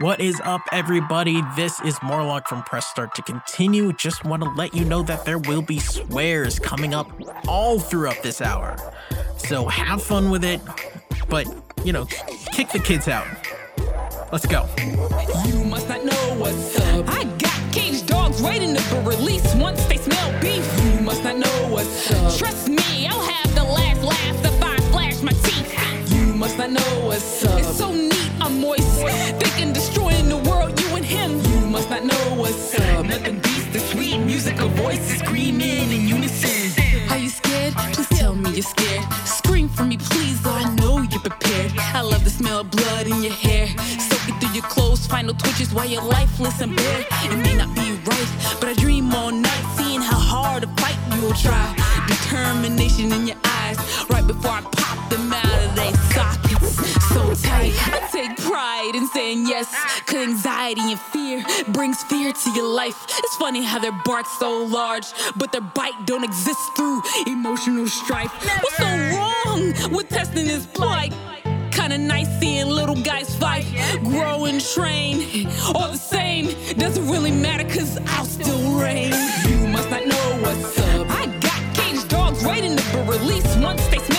[0.00, 1.42] What is up, everybody?
[1.56, 3.92] This is Morlock from Press Start to continue.
[3.92, 7.10] Just want to let you know that there will be swears coming up
[7.48, 8.76] all throughout this hour.
[9.38, 10.60] So have fun with it,
[11.28, 11.48] but,
[11.82, 12.04] you know,
[12.52, 13.26] kick the kids out.
[14.30, 14.68] Let's go.
[15.46, 17.08] You must not know what's up.
[17.08, 20.64] I got caged dogs waiting to be released once they smell beef.
[20.84, 22.38] You must not know what's up.
[22.38, 26.12] Trust me, I'll have the last laugh if I flash my teeth.
[26.12, 27.37] You must not know what's
[45.38, 47.04] clothes, final twitches while you're lifeless and bare.
[47.24, 50.96] It may not be right, but I dream all night, seeing how hard a fight
[51.16, 51.74] you'll try.
[52.06, 53.78] Determination in your eyes,
[54.10, 56.76] right before I pop them out of their sockets.
[57.08, 59.68] So tight, I take pride in saying yes.
[60.06, 62.96] Cause anxiety and fear brings fear to your life.
[63.08, 68.32] It's funny how their bark's so large, but their bite don't exist through emotional strife.
[68.62, 71.12] What's so wrong with testing this plight?
[71.78, 73.64] Kinda nice seeing little guys fight,
[74.02, 75.46] grow and train.
[75.76, 79.12] All the same, doesn't really matter cause I'll still reign.
[79.48, 81.06] You must not know what's up.
[81.08, 84.17] I got caged dogs waiting to be released once they smell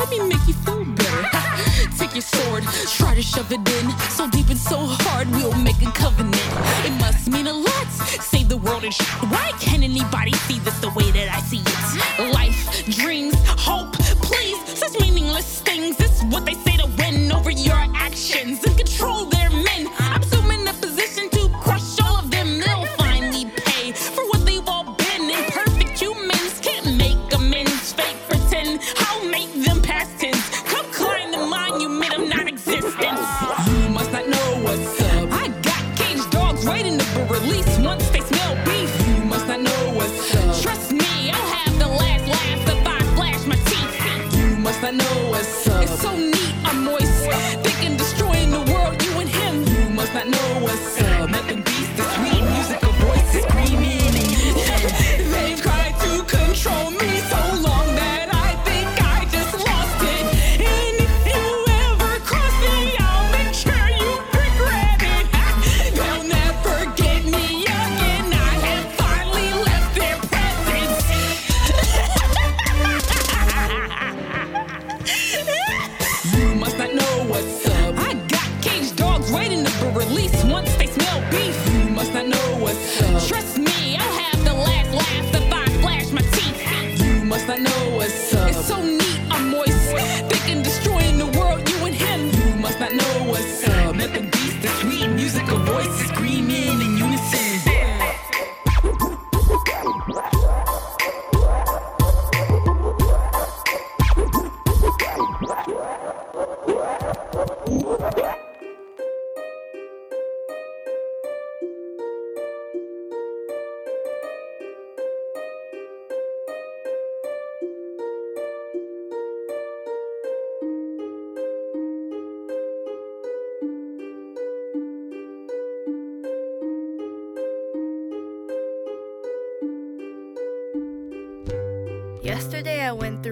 [0.00, 0.79] Let me make you feel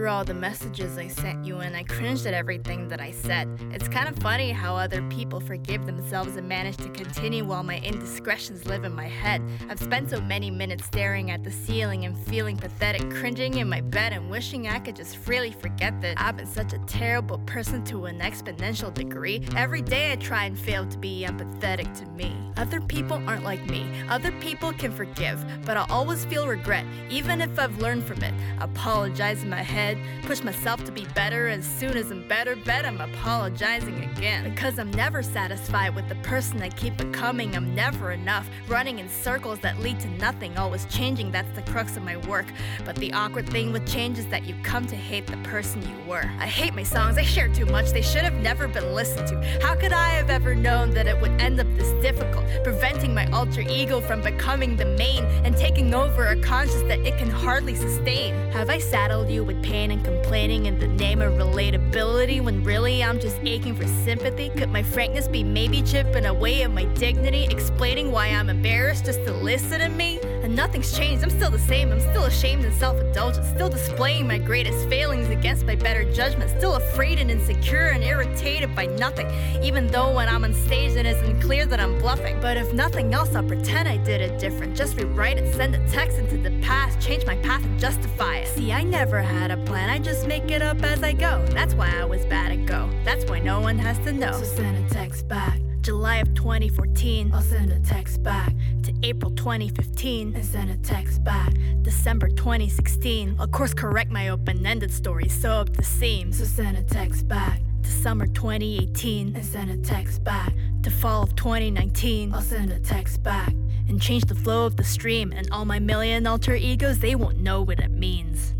[0.08, 3.46] through all the messages I sent you and I cringed at everything that I said.
[3.72, 7.78] It's kind of funny how other people forgive themselves and manage to continue while my
[7.80, 9.42] indiscretions live in my head.
[9.68, 13.82] I've spent so many minutes staring at the ceiling and feeling pathetic, cringing in my
[13.82, 17.84] bed and wishing I could just freely forget that I've been such a terrible person
[17.84, 19.46] to an exponential degree.
[19.56, 22.34] Every day I try and fail to be empathetic to me.
[22.56, 23.86] Other people aren't like me.
[24.08, 28.32] Other people can forgive, but I'll always feel regret, even if I've learned from it.
[28.58, 29.97] Apologize in my head.
[30.22, 34.50] Push myself to be better, as soon as I'm better, bet I'm apologizing again.
[34.50, 37.56] Because I'm never satisfied with the person I keep becoming.
[37.56, 41.96] I'm never enough, running in circles that lead to nothing, always changing, that's the crux
[41.96, 42.46] of my work.
[42.84, 45.96] But the awkward thing with change is that you come to hate the person you
[46.06, 46.24] were.
[46.38, 49.60] I hate my songs, I share too much, they should have never been listened to.
[49.62, 52.44] How could I have ever known that it would end up this difficult?
[52.64, 57.16] Preventing my alter ego from becoming the main and taking over a conscience that it
[57.18, 58.34] can hardly sustain.
[58.52, 63.02] Have I saddled you with pain and complaining in the name of relatability when really
[63.02, 64.50] I'm just aching for sympathy?
[64.50, 69.24] Could my frankness be maybe chipping away at my dignity, explaining why I'm embarrassed just
[69.24, 70.18] to listen to me?
[70.42, 74.26] And nothing's changed, I'm still the same, I'm still ashamed and self indulgent, still displaying
[74.26, 79.28] my greatest failings against my better judgment, still afraid and insecure and irritated by nothing,
[79.62, 82.40] even though when I'm on stage it isn't clear that I'm bluffing.
[82.40, 85.88] But if nothing else, I'll pretend I did it different, just rewrite it, send a
[85.88, 88.48] text into the past, change my path and justify it.
[88.48, 91.44] See, I never had a plan, I just make it up as I go.
[91.50, 94.32] That's why I was bad at go, that's why no one has to know.
[94.32, 95.60] So send a text back.
[95.82, 98.54] July of 2014, I'll send a text back
[98.84, 101.52] to April 2015 and send a text back.
[101.82, 106.38] December 2016, I'll course correct my open ended story, sew up the seams.
[106.38, 111.22] So send a text back to summer 2018 and send a text back to fall
[111.22, 112.32] of 2019.
[112.32, 113.52] I'll send a text back
[113.86, 117.38] and change the flow of the stream, and all my million alter egos, they won't
[117.38, 118.54] know what it means.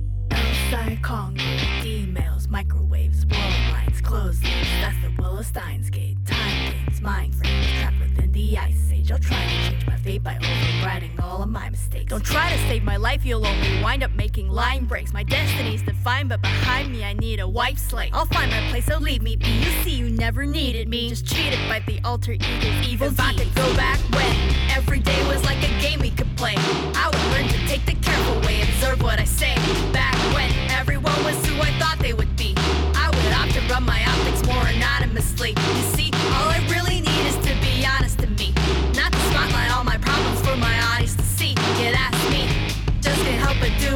[0.70, 4.42] Outside Congress, emails, microwaves, world lines, closed.
[4.42, 6.18] That's the Willowstein's gate.
[6.26, 9.12] Time games, mind frames, trapped within the ice age.
[9.12, 12.10] I'll try to change my fate by overriding all of my mistakes.
[12.10, 15.12] Don't try to save my life, you'll only wind up making line breaks.
[15.12, 18.10] My destiny's defined, but behind me I need a wipe slate.
[18.12, 19.48] I'll find my place, so leave me be.
[19.48, 21.08] You see, you never needed me.
[21.10, 23.08] Just cheated by the alter ego's evil.
[23.08, 24.36] If I could go back when
[24.70, 27.94] every day was like a game we could play, I would learn to take the
[27.94, 29.54] careful way, observe what I say.
[29.92, 32.54] Back when everyone was who I thought they would be,
[32.94, 35.50] I would opt to run my optics more anonymously.
[35.50, 35.82] You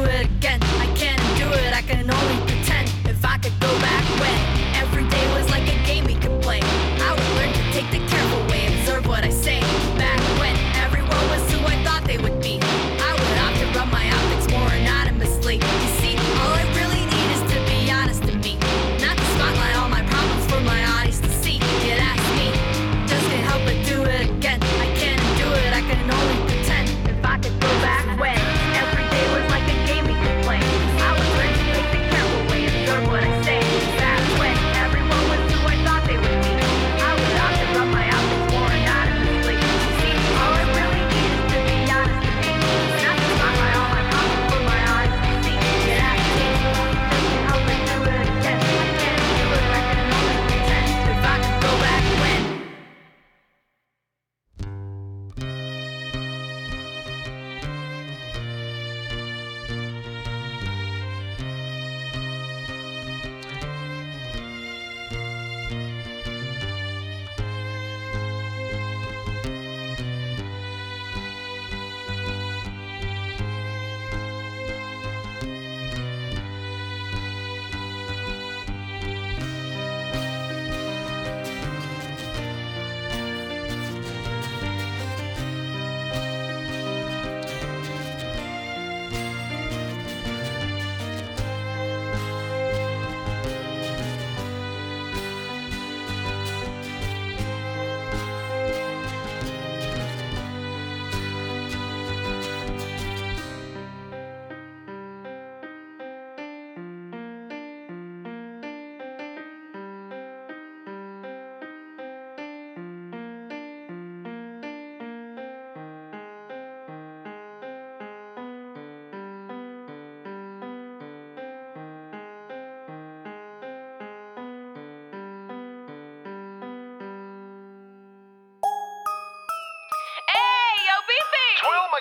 [0.05, 0.42] it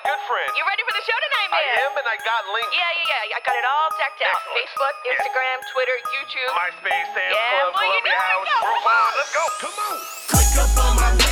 [0.03, 0.51] good friend.
[0.59, 1.77] You ready for the show tonight, I man?
[1.87, 2.73] am, and I got links.
[2.75, 3.39] Yeah, yeah, yeah.
[3.39, 4.35] I got it all decked out.
[4.35, 4.57] Excellent.
[4.59, 5.15] Facebook, Yes.
[5.23, 6.53] Instagram, Twitter, YouTube.
[6.53, 8.59] MySpace, Sam's Yeah, Club, boy, you Columbia know House, it,
[9.19, 9.45] Let's go.
[9.63, 9.97] Come on.
[10.31, 11.32] Click up on my link,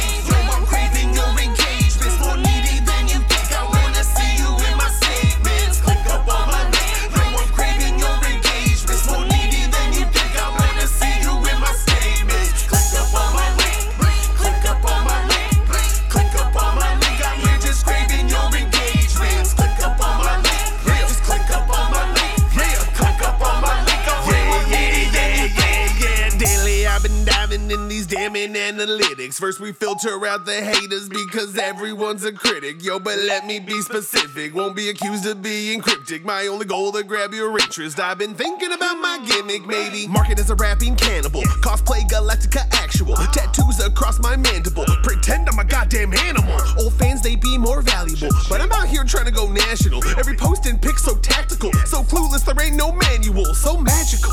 [28.36, 29.38] in analytics.
[29.40, 32.82] First, we filter out the haters because everyone's a critic.
[32.82, 34.54] Yo, but let me be specific.
[34.54, 36.24] Won't be accused of being cryptic.
[36.24, 37.98] My only goal to grab your interest.
[37.98, 40.06] I've been thinking about my gimmick, maybe.
[40.06, 41.42] Market as a rapping cannibal.
[41.62, 43.16] Cosplay Galactica actual.
[43.16, 44.84] Tattoos across my mandible.
[45.02, 46.58] Pretend I'm a goddamn animal.
[46.78, 48.28] Old fans, they be more valuable.
[48.48, 50.04] But I'm out here trying to go national.
[50.18, 51.72] Every post and pic so tactical.
[51.86, 53.54] So clueless, there ain't no manual.
[53.54, 54.32] So magical.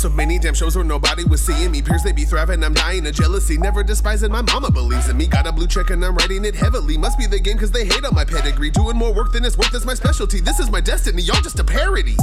[0.00, 1.82] So many damn shows where nobody was seeing me.
[1.82, 2.64] Peers, they be thriving.
[2.64, 3.58] I'm dying of jealousy.
[3.58, 5.26] Never despising my mama believes in me.
[5.26, 6.96] Got a blue check and I'm writing it heavily.
[6.96, 8.70] Must be the game cause they hate on my pedigree.
[8.70, 10.40] Doing more work than it's worth is my specialty.
[10.40, 11.20] This is my destiny.
[11.20, 12.16] Y'all just a parody.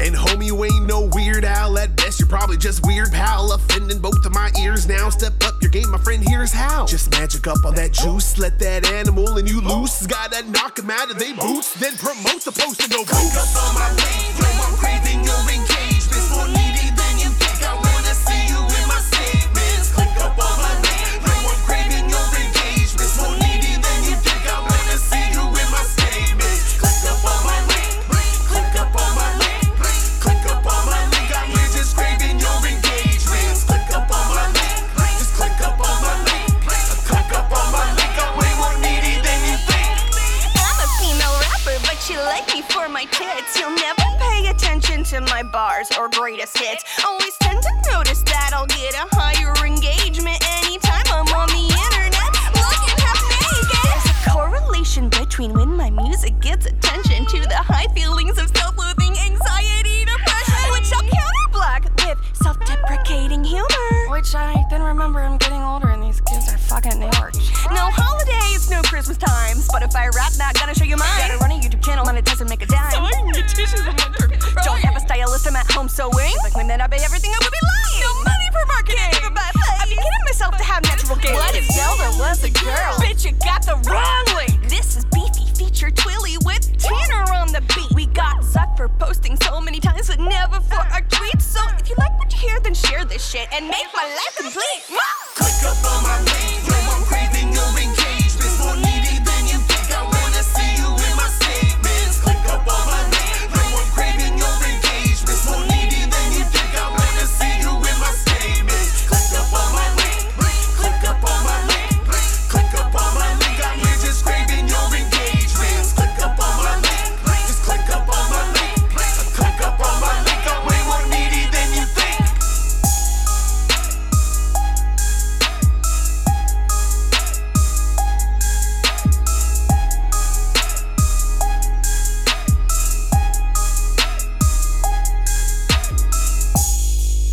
[0.00, 1.78] And homie, you ain't no weird owl.
[1.78, 3.52] At best, you're probably just weird pal.
[3.52, 5.08] Offending both of my ears now.
[5.08, 6.28] Step up your game, my friend.
[6.28, 6.86] Here's how.
[6.86, 8.36] Just magic up on that juice.
[8.36, 10.08] Let that animal and you loose.
[10.08, 11.72] Gotta knock 'em out of they boots.
[11.74, 15.38] Then promote the post and go Click up on my link, yo, I'm craving your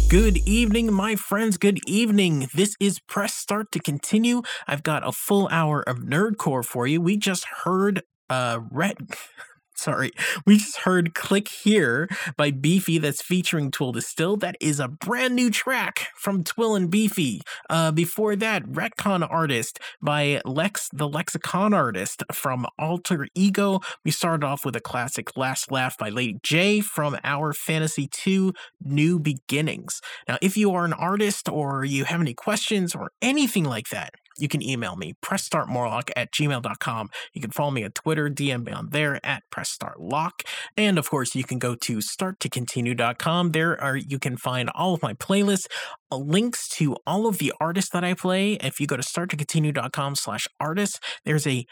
[0.09, 1.57] Good evening, my friends.
[1.57, 2.49] Good evening.
[2.51, 4.41] This is Press Start to continue.
[4.67, 6.99] I've got a full hour of Nerdcore for you.
[6.99, 8.97] We just heard uh Red
[9.79, 10.11] Sorry,
[10.45, 14.41] we just heard Click Here by Beefy that's featuring Twill Distilled.
[14.41, 17.41] That is a brand new track from Twill and Beefy.
[17.69, 23.79] Uh, before that, Retcon Artist by Lex the Lexicon Artist from Alter Ego.
[24.03, 28.51] We started off with a classic Last Laugh by Lady J from Our Fantasy 2
[28.83, 30.01] New Beginnings.
[30.27, 34.11] Now, if you are an artist or you have any questions or anything like that,
[34.41, 37.09] you can email me, pressstartmorlock at gmail.com.
[37.33, 40.41] You can follow me on Twitter, DM me on there at pressstartlock.
[40.77, 43.51] And of course, you can go to starttocontinue.com.
[43.51, 45.67] There are you can find all of my playlists,
[46.11, 48.53] uh, links to all of the artists that I play.
[48.53, 51.65] If you go to starttocontinue.com slash artists, there's a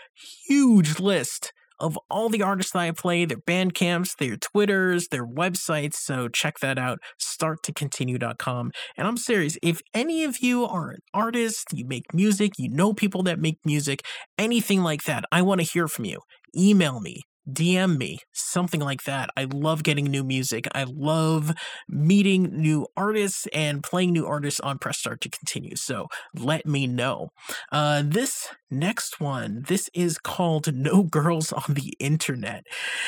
[0.47, 5.25] huge list of all the artists that I play, their band camps, their Twitters, their
[5.25, 5.95] websites.
[5.95, 8.71] So check that out, starttocontinue.com.
[8.97, 12.93] And I'm serious, if any of you are an artist, you make music, you know
[12.93, 14.01] people that make music,
[14.37, 16.19] anything like that, I want to hear from you.
[16.55, 17.21] Email me.
[17.51, 19.29] DM me, something like that.
[19.37, 20.67] I love getting new music.
[20.73, 21.53] I love
[21.87, 25.75] meeting new artists and playing new artists on Press Start to continue.
[25.75, 27.29] So let me know.
[27.71, 32.65] Uh, this next one, this is called No Girls on the Internet.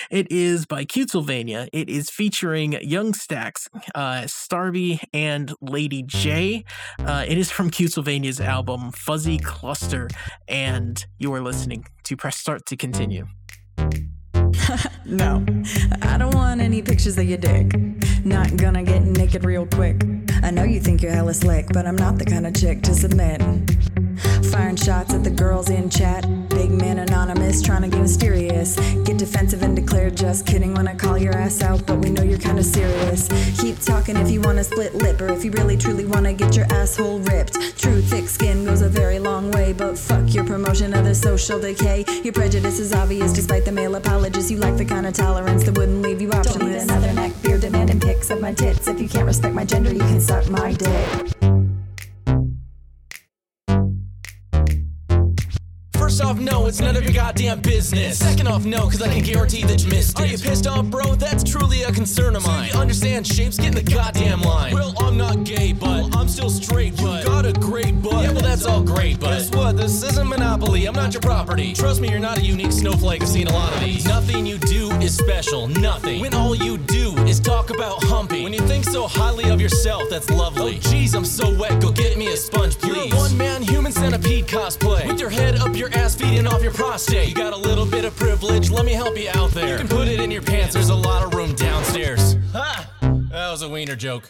[0.09, 1.67] It is by Cutesylvania.
[1.73, 6.63] It is featuring Young Stacks, uh, Starby, and Lady J.
[6.99, 10.07] Uh, it is from Cutesylvania's album Fuzzy Cluster,
[10.47, 13.25] and you are listening to Press Start to continue.
[15.05, 15.43] No,
[16.03, 17.73] I don't want any pictures of your dick.
[18.23, 20.03] Not gonna get naked real quick.
[20.43, 22.93] I know you think you're hella slick, but I'm not the kind of chick to
[22.93, 23.41] submit.
[24.51, 26.25] firing shots at the girls in chat.
[26.49, 28.75] Big man anonymous, trying to get mysterious.
[29.03, 32.23] Get defensive and declare just kidding when I call your ass out, but we know
[32.23, 33.27] you're kinda serious.
[33.59, 36.65] Keep talking if you wanna split lip, or if you really truly wanna get your
[36.71, 37.53] asshole ripped.
[37.77, 41.59] True thick skin goes a very long way, but fuck your promotion of the social
[41.59, 42.05] decay.
[42.23, 44.51] Your prejudice is obvious despite the male apologists.
[44.51, 46.59] You lack the kind of tolerance that wouldn't leave you optionless.
[46.59, 48.87] Don't need another neck beer demanding pics of my tits.
[48.87, 51.38] If you can't respect my gender, you can suck my dick.
[56.19, 58.19] First off, no, it's none of your goddamn business.
[58.19, 60.21] Second off, no, cause I can guarantee that you missed it.
[60.21, 61.15] Are you pissed off, bro?
[61.15, 62.71] That's truly a concern of mine.
[62.73, 64.73] you understand shapes, get in the goddamn line.
[64.73, 68.23] Well, I'm not gay, but I'm still straight, but you got a great butt.
[68.23, 69.77] Yeah, well, that's all great, but guess what?
[69.77, 70.85] This isn't Monopoly.
[70.87, 71.71] I'm not your property.
[71.73, 73.21] Trust me, you're not a unique snowflake.
[73.21, 74.03] I've seen a lot of these.
[74.03, 75.69] Nothing you do is special.
[75.69, 76.19] Nothing.
[76.19, 78.43] When all you do is talk about humping.
[78.43, 80.75] When you think so highly of yourself, that's lovely.
[80.83, 81.81] Oh, jeez, I'm so wet.
[81.81, 83.15] Go get me a sponge, please.
[83.15, 85.07] One man human centipede cosplay.
[85.07, 87.29] With your head up your ass, feeding off your prostate.
[87.29, 88.71] You got a little bit of privilege.
[88.71, 89.69] Let me help you out there.
[89.69, 90.73] You can put it in your pants.
[90.73, 92.37] There's a lot of room downstairs.
[92.53, 92.87] Ha!
[93.01, 94.29] That was a wiener joke.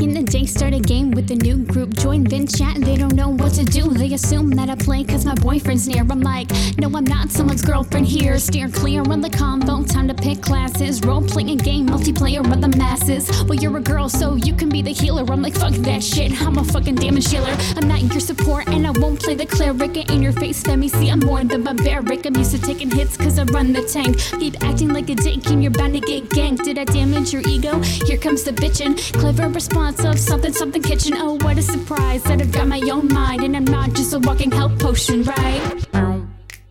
[0.00, 1.92] In the day, start a game with a new group.
[1.92, 3.90] Join then chat, and they don't know what to do.
[3.90, 6.06] They assume that I play cause my boyfriend's near.
[6.10, 8.38] I'm like, no, I'm not someone's girlfriend here.
[8.38, 11.02] Steer clear on the combo, time to pick classes.
[11.02, 13.28] Role playing game, multiplayer with the masses.
[13.44, 15.22] Well, you're a girl, so you can be the healer.
[15.30, 17.54] I'm like, fuck that shit, I'm a fucking damage dealer.
[17.76, 19.98] I'm not your support, and I won't play the cleric.
[20.10, 22.24] In your face, let me see, I'm more than barbaric.
[22.24, 24.16] I'm used to taking hits cause I run the tank.
[24.40, 26.64] Keep acting like a dick, and you're bound to get ganked.
[26.64, 27.80] Did I damage your ego?
[28.06, 28.96] Here comes the bitchin'.
[29.20, 31.14] Clever response of something, something kitchen.
[31.16, 34.20] Oh, what a surprise that I've got my own mind, and I'm not just a
[34.20, 35.86] walking health potion, right?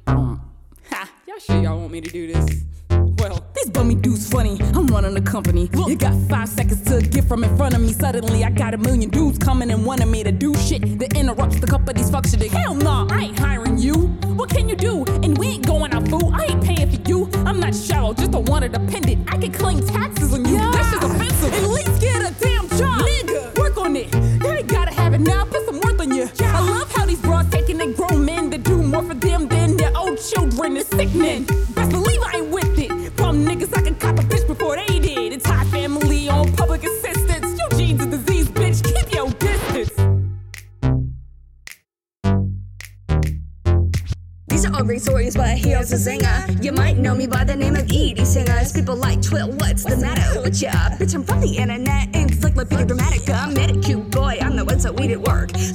[0.07, 1.11] Ha!
[1.27, 2.63] Y'all sure y'all want me to do this?
[2.89, 4.57] Well, these bummy dudes funny.
[4.73, 5.69] I'm running the company.
[5.87, 7.91] You got five seconds to get from in front of me.
[7.91, 11.59] Suddenly, I got a million dudes coming and wanting me to do shit that interrupts
[11.59, 12.49] the company's functioning.
[12.49, 13.95] Hell nah, I ain't hiring you.
[14.39, 15.03] What can you do?
[15.23, 16.33] And we ain't going out, fool.
[16.33, 17.29] I ain't paying for you.
[17.45, 19.27] I'm not shallow, just a wanted dependent.
[19.31, 20.48] I can claim taxes on you.
[30.59, 31.45] Sickening.
[31.73, 33.15] Best believe I ain't with it.
[33.15, 35.31] Bum niggas, I can cop a bitch before they did.
[35.31, 37.57] It's high family on public assistance.
[37.57, 38.83] Your genes is disease, bitch.
[38.83, 39.29] Keep your.
[44.59, 46.45] These are all great stories, but here's a singer.
[46.61, 48.73] You might know me by the name of Edie Singers.
[48.73, 50.71] People like Twill, what's the matter with ya?
[50.99, 52.08] Bitch, I'm from the internet,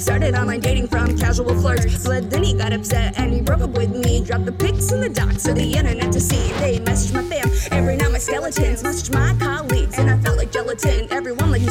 [0.04, 2.06] Started online dating from casual flirts.
[2.06, 4.22] But then he got upset and he broke up with me.
[4.22, 6.52] Dropped the pics in the docs for the internet to see.
[6.60, 8.82] They messaged my fam, every now my skeletons.
[8.82, 11.10] Messaged my colleagues, and I felt like gelatin.
[11.10, 11.70] Everyone like you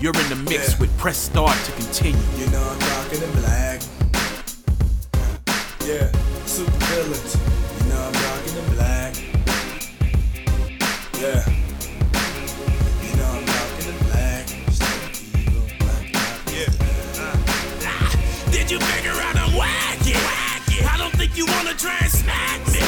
[0.00, 2.20] You're in the mix with Press Start to continue.
[2.36, 3.80] You know I'm rocking in black.
[5.86, 6.10] Yeah,
[6.46, 7.36] super villains.
[7.78, 9.14] You know I'm rocking in black.
[11.20, 11.42] Yeah.
[13.02, 14.44] You know I'm rocking in black.
[15.38, 16.38] Evil, black, black.
[16.52, 16.70] Yeah.
[17.18, 18.50] Ah.
[18.50, 20.16] Did you figure out I'm wacky?
[20.86, 22.80] I don't think you wanna try and smack me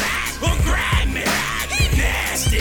[0.42, 1.24] or grab me.
[1.96, 2.58] Nasty,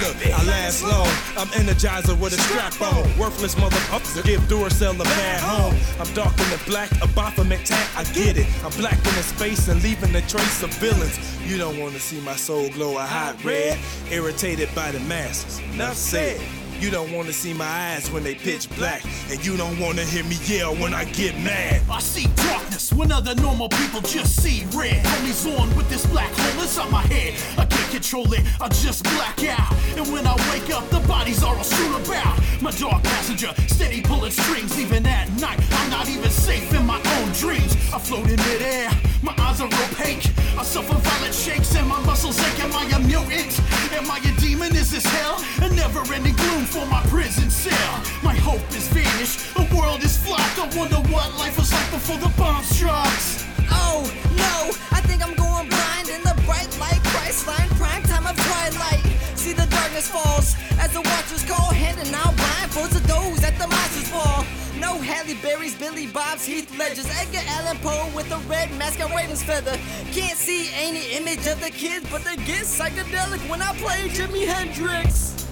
[0.00, 1.08] look, I last long.
[1.36, 3.04] I'm energizer with a strap on.
[3.18, 5.74] Worthless motherfuckers give Duracell a bad home.
[6.00, 8.46] I'm dark in the black, a Baphomet tag, I get it.
[8.64, 11.18] I'm black in the space and leaving a trace of villains.
[11.44, 13.78] You don't wanna see my soul glow a hot red,
[14.10, 15.60] irritated by the masses.
[15.74, 16.40] Enough said.
[16.80, 20.22] You don't wanna see my eyes when they pitch black, and you don't wanna hear
[20.22, 21.82] me yell when I get mad.
[21.90, 25.04] I see darkness when other normal people just see red.
[25.04, 27.34] Homies on with this black hole inside my head.
[27.58, 29.74] I can't control it, I just black out.
[29.96, 32.38] And when I wake up, the bodies are all strewn about.
[32.62, 34.78] My dark passenger, steady pulling strings.
[34.78, 37.74] Even at night, I'm not even safe in my own dreams.
[37.92, 38.90] I float in midair,
[39.22, 40.30] my eyes are opaque.
[40.56, 42.60] I suffer violent shakes and my muscles ache.
[42.64, 43.60] Am I a mutant?
[43.92, 44.74] Am I a demon?
[44.74, 45.42] Is this hell?
[45.62, 47.94] A never ending gloom for my prison cell.
[48.22, 50.52] My hope is vanished, the world is flat.
[50.58, 53.44] I wonder what life was like before the bomb strikes.
[53.70, 54.04] Oh
[54.36, 54.54] no,
[54.92, 59.00] I think I'm going blind in the bright light, Christ line, prime time of twilight.
[59.34, 63.66] See the darkness falls as the watchers call, handing out blindfolds to those at the
[63.66, 64.44] monsters fall.
[64.78, 69.10] No Halle Berry's, Billy Bob's, Heath Ledger's, Edgar Allan Poe with a red mask and
[69.10, 69.76] raven's feather.
[70.12, 74.46] Can't see any image of the kids, but they get psychedelic when I play Jimi
[74.46, 75.47] Hendrix.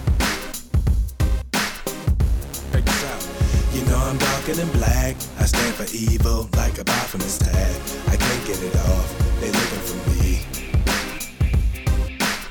[3.77, 5.15] You know I'm darker than black.
[5.37, 7.75] I stand for evil like a Baphomet's tag.
[8.07, 9.07] I can't get it off.
[9.39, 10.41] They looking for me.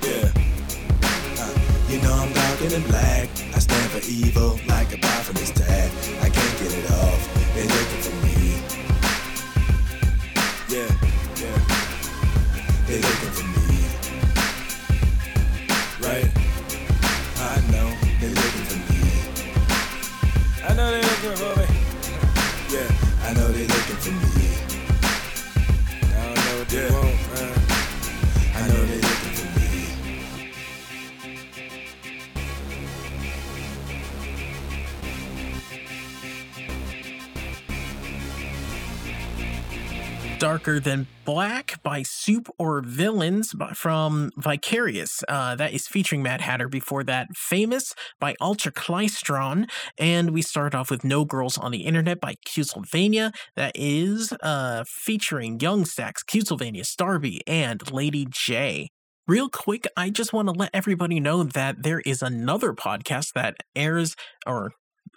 [0.06, 0.30] Yeah.
[1.42, 1.54] Uh,
[1.90, 3.28] you know I'm darker than black.
[3.56, 5.90] I stand for evil like a Baphomet's tag.
[6.22, 6.25] I
[21.26, 22.86] Yeah,
[23.24, 23.65] I know they
[40.38, 45.24] Darker Than Black by Soup or Villainz from Vicarious.
[45.28, 46.70] Uh, that is featuring MadHatter.
[46.70, 49.68] Before that, Famous by Ultraklystron.
[49.98, 53.32] And we start off with No Girls on the Internet by Cutesylvania.
[53.56, 58.90] That is uh, featuring Young Stacks, Cutesylvania, Starby, and Lady J.
[59.26, 63.56] Real quick, I just want to let everybody know that there is another podcast that
[63.74, 64.14] airs
[64.46, 64.72] or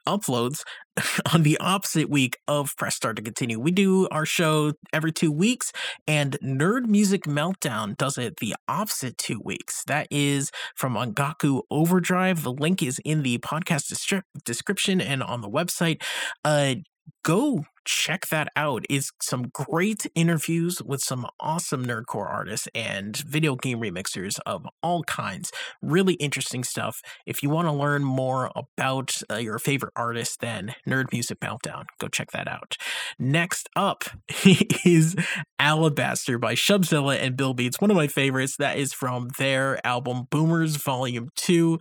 [0.08, 0.62] uploads
[1.34, 3.60] on the opposite week of Press Start to Continue.
[3.60, 5.72] We do our show every two weeks,
[6.08, 9.84] and Nerd Music Meltdown does it the opposite two weeks.
[9.86, 12.44] That is from Ongaku Overdrive.
[12.44, 16.02] The link is in the podcast description and on the website.
[16.44, 16.76] Uh,
[17.24, 18.86] go check that out.
[18.88, 25.04] It's some great interviews with some awesome nerdcore artists and video game remixers of all
[25.04, 25.52] kinds.
[25.82, 27.02] Really interesting stuff.
[27.26, 31.86] If you want to learn more about uh, your favorite artist, then Nerd Music Meltdown.
[32.00, 32.78] Go check that out.
[33.18, 34.04] Next up
[34.86, 35.16] is
[35.58, 38.56] Alabaster by Shubzilla and Bill Beats, one of my favorites.
[38.58, 41.80] That is from their album Boomers Volume 2.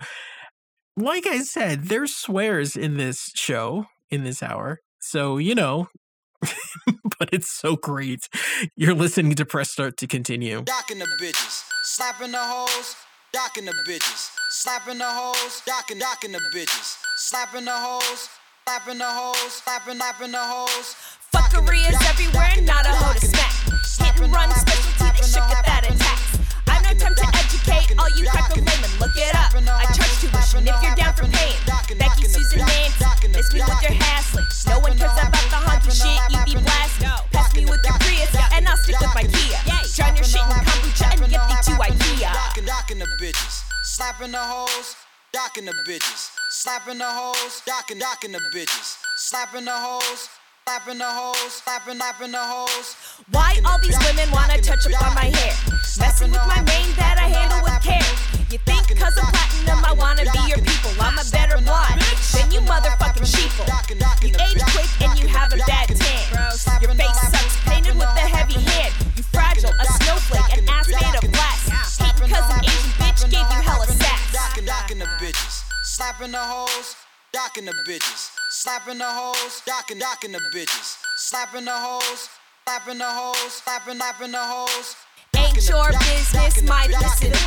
[0.96, 4.80] Like I said, there's swears in this show, in this hour.
[5.08, 5.88] So, you know,
[7.18, 8.28] but it's so great.
[8.76, 10.60] You're listening to Press Start to continue.
[10.64, 12.94] Docking the bitches, slapping the hoes,
[13.32, 18.28] docking the bitches, slapping the hoes, docking, docking the bitches, slapping the hoes,
[18.66, 20.94] slapping the hoes, slapping, slapping the hoes.
[21.34, 23.52] Fuckery is everywhere, not a hoe to smack.
[24.12, 26.27] Hit and run specialty, they should get that attack.
[27.96, 29.54] All you cracker women, Look it up.
[29.56, 31.56] I charge tuition if you're down for paying.
[31.96, 34.44] Becky, Susan, Nancy, miss me with your hassling.
[34.68, 37.08] No one cares about the haunted shit you be blasting.
[37.32, 39.58] Pass me with your Prius, and I'll stick with my Kia.
[39.96, 42.30] Drown your shit in kombucha and get thee to IKEA.
[42.66, 43.62] Docking the bitches,
[43.96, 44.96] slapping the hoes,
[45.32, 50.28] docking the bitches, slapping the hoes, docking, docking the bitches, slapping the hoes.
[50.68, 52.94] Slapping the hoes, slapping, slapping the hoes.
[53.32, 55.54] Why all these women wanna touch up on my hair?
[55.98, 57.98] Messing with my mane that I handle with care.
[58.46, 60.94] You think cause I'm platinum I wanna be your people.
[61.02, 61.98] I'm a better blonde
[62.30, 63.66] than you motherfucking sheeple.
[64.22, 66.22] You age quick and you have a bad tan.
[66.80, 68.94] Your face sucks, painted with a heavy hand.
[69.18, 71.98] You fragile, a snowflake, an ass made of glass.
[71.98, 74.32] Hating cause an Asian bitch gave you hella sass.
[74.32, 76.94] Docking, docking the bitches, slapping the hoes,
[77.32, 78.30] docking the bitches,
[78.62, 82.30] slapping the hoes, docking, docking the bitches, slapping the hoes,
[82.68, 84.92] slapping the hoes, slapping, slapping the hoes.
[85.40, 87.40] Ain't your business, my business.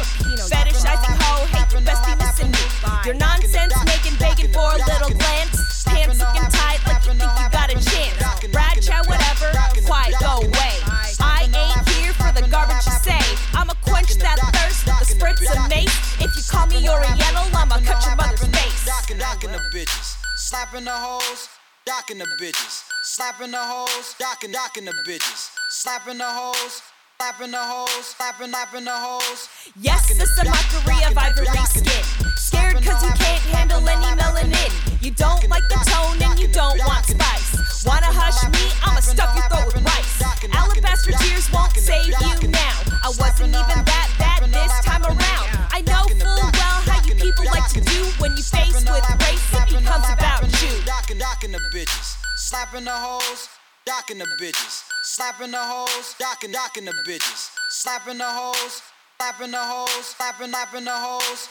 [0.50, 2.64] Fetishizing hoe, hate you best be missing me.
[3.06, 5.86] Your nonsense making begging for a little glance.
[5.86, 8.18] Pants looking tight like you think you got a chance.
[8.50, 9.54] Brad chat, whatever,
[9.86, 10.82] quiet, go away.
[11.22, 13.22] I ain't here for the garbage you say.
[13.54, 15.94] I'ma quench that thirst with a spritz of mace.
[16.18, 18.90] If you call me Oriental, I'ma cut your mother's face.
[18.90, 20.18] Docking the bitches,
[20.50, 21.46] slapping the hoes,
[21.86, 22.82] docking the bitches,
[23.12, 26.82] slapping the hoes, docking, docking the bitches, slapping the hoes.
[27.20, 29.46] Slapping the hoes, slapping, slapping the hoes.
[29.78, 32.02] Yes, it's a mockery of ivory skin.
[32.34, 34.74] Scared cause you can't handle any melanin.
[35.04, 37.86] You don't like the tone and you don't want spice.
[37.86, 38.74] Wanna hush me?
[38.82, 40.18] I'ma stuff your throat with rice.
[40.50, 42.74] Alabaster tears won't save you now.
[43.06, 45.48] I wasn't even that bad this time around.
[45.70, 49.46] I know full well how you people like to do when you faced with race.
[49.54, 50.74] It becomes about you.
[50.90, 52.18] Docking, docking the bitches,
[52.52, 53.48] slapping the hoes,
[53.86, 58.82] docking the bitches, slapping the hoes, docking, docking the bitches, slapping the hoes,
[59.18, 61.48] slapping the hoes, slapping, slapping the hoes.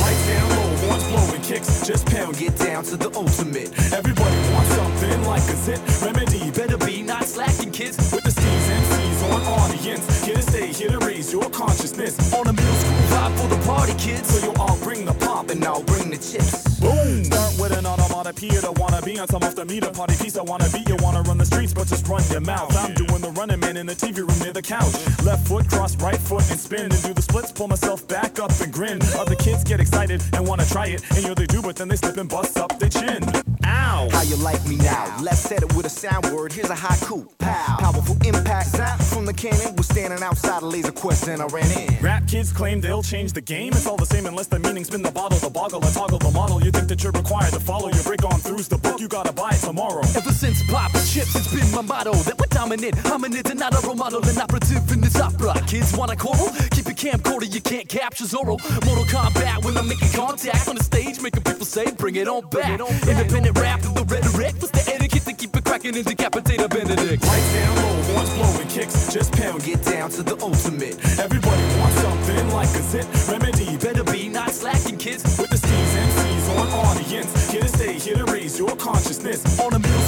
[0.00, 3.68] Lights down low, horns blowing, kicks just pound, get down to the ultimate.
[3.92, 6.50] Everybody wants something like a zit remedy.
[6.50, 7.98] Better be not slacking, kids.
[8.10, 8.93] With the and
[9.32, 10.24] On audience.
[10.24, 12.14] Here to stay, here to raise your consciousness.
[12.34, 14.28] On a middle school vibe for the party, kids.
[14.28, 16.80] So you'll all bring the pop and I'll bring the chips.
[16.80, 17.24] Boom!
[17.24, 19.90] Start with an onomatopoeia to wanna be on some off the meter.
[19.90, 20.84] Party piece I wanna be.
[20.86, 22.76] You wanna run the streets, but just run your mouth.
[22.76, 24.94] I'm doing the running man in the TV room near the couch.
[25.22, 26.92] Left foot cross, right foot and spin.
[26.92, 29.00] And do the splits, pull myself back up and grin.
[29.18, 31.02] Other kids get excited and wanna try it.
[31.10, 33.22] And you know they do, but then they slip and bust up their chin.
[33.64, 34.08] Ow!
[34.10, 35.16] How you like me now?
[35.22, 36.52] Let's set it with a sound word.
[36.52, 37.26] Here's a haiku.
[37.38, 37.76] Pow.
[37.78, 38.68] Powerful impact.
[38.70, 39.74] Zap from the cannon.
[39.76, 42.02] We're standing outside a laser quest and I ran in.
[42.02, 43.72] Rap kids claim they'll change the game.
[43.72, 46.30] It's all the same unless the meaning spin the bottle, the boggle, and toggle the
[46.30, 46.62] model.
[46.62, 49.00] You think that you're required to follow your break on throughs the book.
[49.00, 50.02] You gotta buy it tomorrow.
[50.16, 52.94] Ever since pop chips, it's been my motto that we're dominant.
[52.96, 55.54] Hominid and not a role model, an operative in this opera.
[55.66, 56.50] Kids want a choral?
[56.70, 58.58] Keep your camcorder, you can't capture Zorro.
[58.84, 62.48] Mortal Kombat when I'm making contact on the stage, making people say, bring it on
[62.50, 62.80] back.
[63.08, 64.54] Independent rap the rhetoric.
[64.60, 67.22] What's the etiquette to keep it cracking and decapitate a Benedict?
[67.24, 70.96] Right down low, horns blowing, kicks just pound, get down to the ultimate.
[71.18, 73.76] Everybody wants something like a zit remedy.
[73.76, 75.22] Better be not slacking, kids.
[75.38, 77.50] With the steez and C's on audience.
[77.50, 79.60] Here to stay, here to raise your consciousness.
[79.60, 80.00] On a middle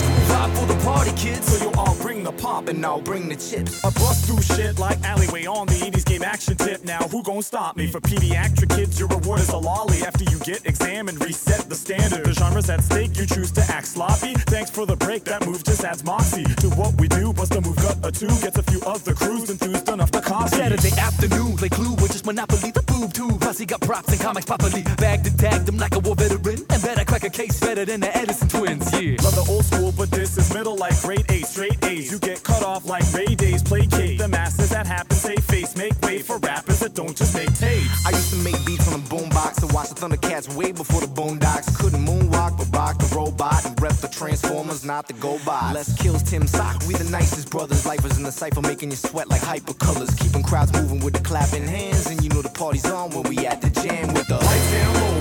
[0.51, 1.47] for the party, kids.
[1.47, 3.85] So you'll all bring the pop and I'll bring the chips.
[3.85, 6.85] I bust through shit like alleyway on the 80s game action tip.
[6.85, 7.87] Now who gon' stop me?
[7.87, 10.03] For pediatric kids, your reward is a lolly.
[10.03, 12.25] After you get examined, reset the standard.
[12.25, 14.35] The genre's at stake, you choose to act sloppy.
[14.53, 17.33] Thanks for the break, that move just adds moxie to what we do.
[17.33, 20.57] Bust a move, cut a two, gets a few other crews enthused enough to copy.
[20.57, 23.41] Saturday afternoon, play Clue with just Monopoly, the boob tube.
[23.41, 24.83] Posse got props and comics properly.
[24.99, 26.65] Bagged and tagged them like a war veteran.
[26.71, 29.17] And bet I crack a case better than the Edison twins, yeah.
[29.23, 32.11] Love the old school, but this is middle like grade eight, straight A's.
[32.11, 36.01] You get cut off like Ray Days, placate the masses that happen, save face, make
[36.01, 38.07] way for rappers that don't just make tapes.
[38.07, 41.09] I used to make beats on a boombox and watch the Thundercats way before the
[41.09, 41.77] Boondocks.
[41.79, 45.73] Couldn't moonwalk, but rock the robot and rep the Transformers, not the go by.
[45.75, 46.83] Les Kils, Tim Sock.
[46.89, 47.85] We the nicest brothers.
[47.85, 50.19] Lifers in the cipher, making you sweat like hypercolors.
[50.19, 53.47] Keeping crowds moving with the clapping hands, and you know the party's on when we
[53.47, 55.16] at the jam with the Lights down low, horns blowing,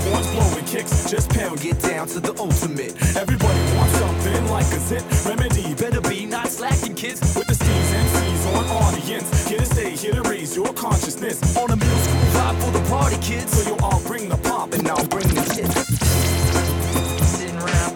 [0.75, 1.61] kicks just pound.
[1.61, 2.93] Get down to the ultimate.
[3.15, 5.03] Everybody wants something like a zit.
[5.25, 7.21] Remedy better be not slacking, kids.
[7.35, 9.47] With the steez MCs on audience.
[9.47, 11.37] Here to stay, here to raise your consciousness.
[11.57, 13.51] On a middle school vibe for the party, kids.
[13.55, 15.75] So you all bring the pop and I'll bring the chips.
[17.37, 17.93] Sitting around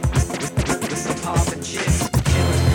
[0.82, 2.10] with some pop and chips.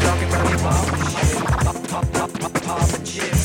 [0.04, 1.36] Talking about pop and shit.
[1.64, 3.43] Pop, pop, pop, pop, pop and chips.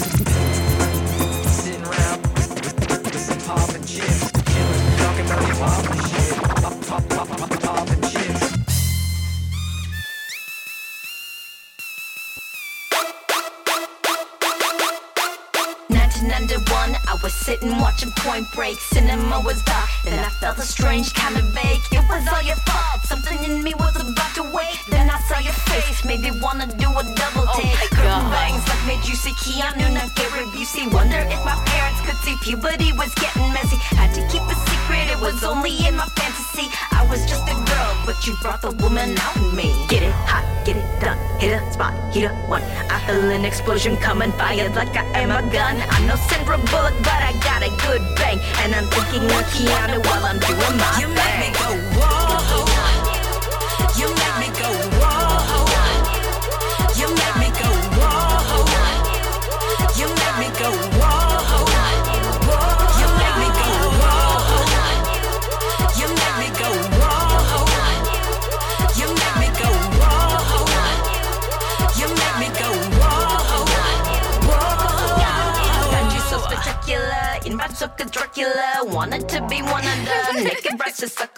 [17.49, 18.77] Sitting watching Point Break.
[18.77, 21.81] Cinema was dark, then I felt a strange kind of vague.
[21.91, 23.01] It was all your fault.
[23.01, 24.77] Something in me was about to wake.
[24.93, 27.73] Then I saw your face, made me wanna do a double oh take.
[27.89, 30.93] Curtain bangs like made you see Keanu, not Gary Busey.
[30.93, 33.77] Wonder if my parents could see puberty was getting messy.
[33.97, 36.69] Had to keep a secret, it was only in my fantasy.
[36.91, 39.73] I was just a girl, but you brought the woman out in me.
[39.89, 41.17] Get it hot, get it done.
[41.39, 42.61] Hit a spot, hit a one.
[42.93, 45.81] I feel an explosion coming, fired like I am a gun.
[45.89, 48.39] I'm no Sandra Bullock, but I got a good bang.
[48.61, 51.15] And I'm thinking of Keanu while I'm doing my You thing.
[51.15, 52.68] make me go whoa.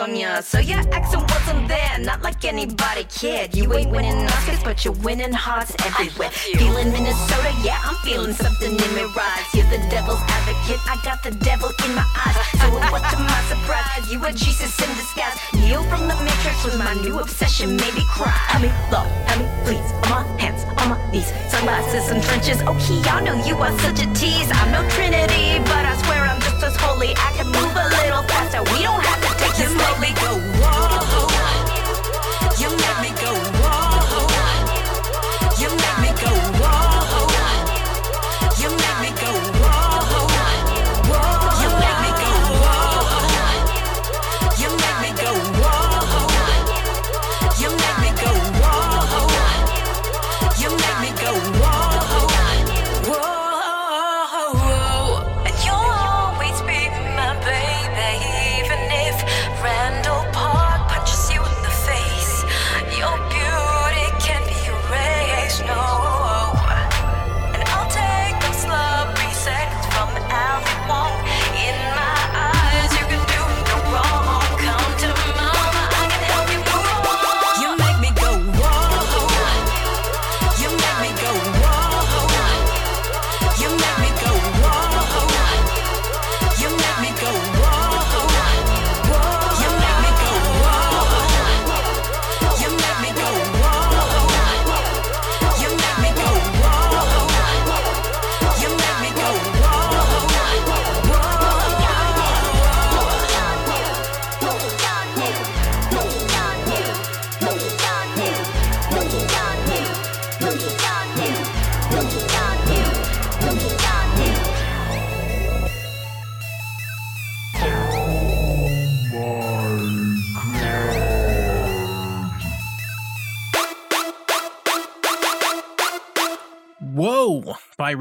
[0.02, 0.42] On ya.
[0.42, 3.56] So your accent wasn't there, not like anybody cared.
[3.56, 6.32] You ain't winning Oscars, but you're winning hearts everywhere.
[6.32, 9.48] Feeling Minnesota, yeah, I'm feeling something in me rise.
[9.54, 12.36] You're the devil's advocate, I got the devil in my eyes.
[12.60, 15.38] So what to my surprise, you were Jesus in disguise.
[15.54, 18.34] Neo from the Matrix was my new obsession, maybe cry.
[18.50, 19.88] Help me, Lord, help me, please.
[20.04, 22.58] On my hands, on my knees, sunglasses and trenches.
[22.66, 22.74] Oh,
[23.22, 24.50] know you are such a tease.
[24.52, 27.14] I'm no Trinity, but I swear I'm just as holy.
[27.16, 28.64] I can move a little faster.
[28.74, 29.31] We don't have to
[29.62, 30.91] this make me go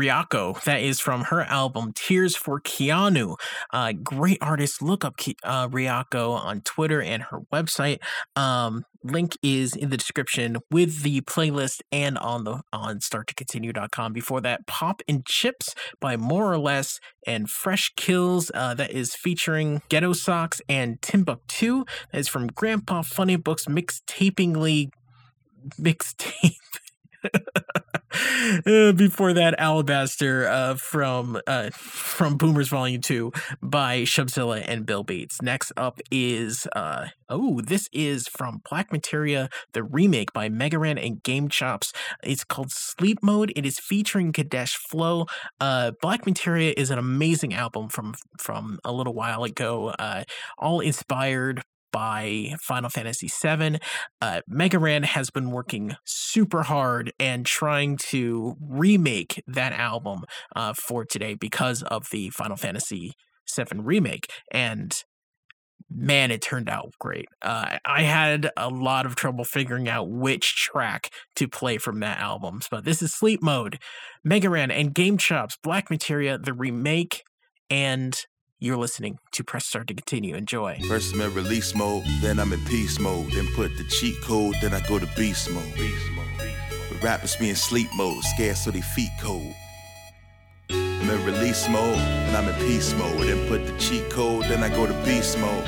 [0.01, 0.63] Ryako.
[0.65, 3.37] That is from her album Tears for Keanu.
[3.71, 4.81] Uh, great artist.
[4.81, 7.99] Look up Ki- uh, Ryako on Twitter and her website.
[8.35, 14.13] Um, link is in the description with the playlist and on the on starttocontinue.com.
[14.15, 18.51] Before that, Pop N Chips by More or Les and Fresh Kils.
[18.55, 21.85] Uh, that is featuring Ghettosocks and Timbuktu.
[22.13, 24.91] That is from Grandpa Funnybook's Mixtapingly
[25.79, 26.57] Mixtape.
[28.65, 35.41] Before that, Alabaster uh, from uh, from Boomers Volume Two by Shubzilla and Bill Beats.
[35.41, 36.67] Next up is
[37.31, 41.95] oh, this is from Black Materia, the remake by Mega Ran and GameChops.
[42.23, 43.53] It's called Sleep Mode.
[43.57, 45.27] It is featuring Kadesh Flow.
[45.61, 50.25] Uh, Black Materia is an amazing album from from a little while ago, uh,
[50.59, 51.63] all inspired
[51.93, 53.79] by Final Fantasy VII.
[54.21, 60.25] Uh, Mega Ran has been working super hard and trying to remake that album
[60.55, 63.13] uh, for today because of the Final Fantasy
[63.57, 64.31] VII remake.
[64.53, 64.95] And
[65.91, 67.27] man, it turned out great.
[67.43, 72.19] Uh, I had a lot of trouble figuring out which track to play from that
[72.19, 73.79] album, but this is Sleep Mode,
[74.25, 77.25] Mega Ran, and GameChops, Black Materia, the remake,
[77.69, 78.15] and
[78.61, 80.37] you're listening to Press Start to continue.
[80.37, 80.79] Enjoy.
[80.87, 83.33] First I'm in release mode, then I'm in peace mode.
[83.33, 85.75] Then put the cheat code, then I go to beast mode.
[85.75, 86.27] Beast mode.
[86.91, 89.55] But rappers be in sleep mode, scared so they feet cold.
[90.69, 93.27] I'm in release mode, then I'm in peace mode.
[93.27, 95.65] Then put the cheat code, then I go to beast mode.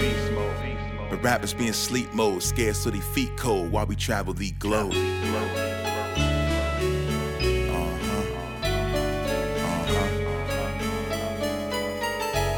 [1.09, 4.51] But rappers be in sleep mode, scared so they feet cold while we travel the
[4.53, 4.93] globe.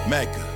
[0.06, 0.53] Mega.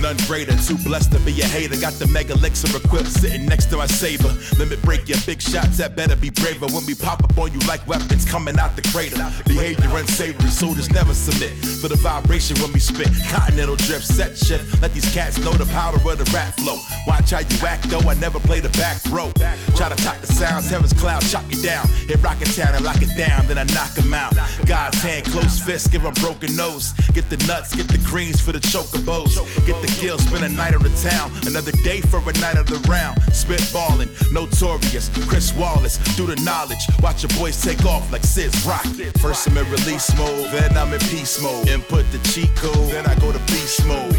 [0.00, 1.76] None greater, too blessed to be a hater.
[1.76, 4.32] Got the mega elixir equipped sitting next to my saber.
[4.58, 6.66] Limit break your big shots, that better be braver.
[6.66, 9.18] When we pop up on you like weapons coming out the crater.
[9.46, 11.50] Behavior unsavory, soldiers never submit.
[11.82, 14.80] For the vibration when we spit, continental drift, set shift.
[14.80, 16.78] Let these cats know the power of the rap flow.
[17.06, 19.32] Watch how you act though, I never play the back row.
[19.74, 21.88] Try to top the sounds, heaven's cloud, shot you down.
[22.06, 24.34] Hit rocket town and lock it down, then I knock knock 'em out.
[24.66, 26.92] God's hand, close fist, give 'em broken nose.
[27.14, 29.34] Get the nuts, get the greens for the chocobos.
[29.66, 31.30] Get the kill, spend a night on the town.
[31.46, 33.18] Another day for a night of the round.
[33.32, 35.10] Spitballing, notorious.
[35.26, 36.84] Chris Wallace, do the knowledge.
[37.00, 38.84] Watch your boys take off like Sid's Rock.
[39.20, 41.68] First I'm in release mode, then I'm in peace mode.
[41.68, 44.16] Input the cheat code, then I go to beast mode.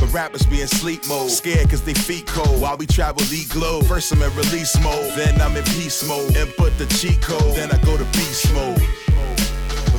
[0.00, 3.44] But rappers be in sleep mode, scared cause they feet cold while we travel the
[3.50, 3.86] globe.
[3.86, 6.36] First I'm in release mode, then I'm in peace mode.
[6.36, 8.82] Input the cheat code, then I go to beast mode.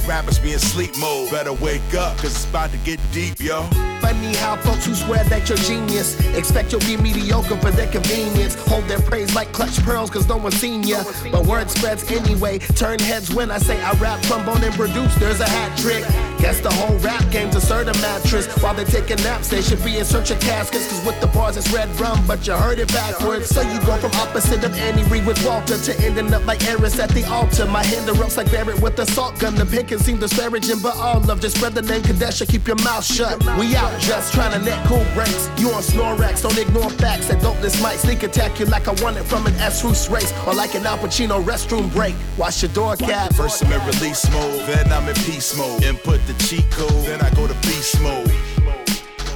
[0.07, 3.63] Rappers be in sleep mode, better wake up cause it's about to get deep, yo.
[4.01, 8.53] Funny how folks who swear that you're genius expect you'll be mediocre for their convenience.
[8.67, 11.03] Hold their praise like clutch pearls cause no one's seen ya.
[11.31, 12.59] But word spreads anyway.
[12.59, 15.15] Turn heads when I say I rap, trombone, and produce.
[15.15, 16.03] There's a hat trick.
[16.37, 18.45] Guess the whole rap game's a certain mattress.
[18.61, 20.87] While they're taking naps, they should be in search of caskets.
[20.87, 23.49] Cause with the bars it's red rum, but you heard it backwards.
[23.49, 26.99] So you go from opposite of Annie Reed with Walter to ending up like Eris
[26.99, 27.65] at the altar.
[27.65, 29.55] My hand erupts like Barrett with the salt gun.
[29.55, 31.39] The pen can seem disparaging, but all love.
[31.39, 33.39] Just spread the name Kadesha, keep your mouth shut.
[33.57, 35.49] We out just trying to net cool breaks.
[35.57, 37.27] You on Snorex, don't ignore facts.
[37.29, 40.33] That dopeness might sneak attack you like I won it from an S-Roots race.
[40.45, 42.15] Or like an Al Pacino restroom break.
[42.37, 43.33] Wash your door cap.
[43.35, 45.83] First I'm in release mode, then I'm in peace mode.
[45.83, 48.31] Input the cheat code, then I go to beast mode.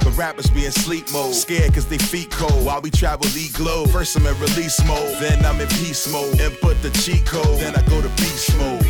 [0.04, 3.48] But rappers be in sleep mode, scared cause they feet cold while we travel the
[3.54, 3.90] globe.
[3.90, 6.38] First I'm in release mode, then I'm in peace mode.
[6.40, 8.86] Input the cheat code, then I go to beast mode.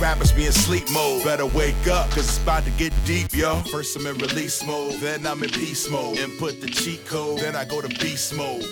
[0.00, 3.56] Rappers be in sleep mode, better wake up cause it's about to get deep, yo.
[3.70, 6.16] First I'm in release mode, then I'm in peace mode.
[6.16, 8.64] Input the cheat code, then I go to beast mode.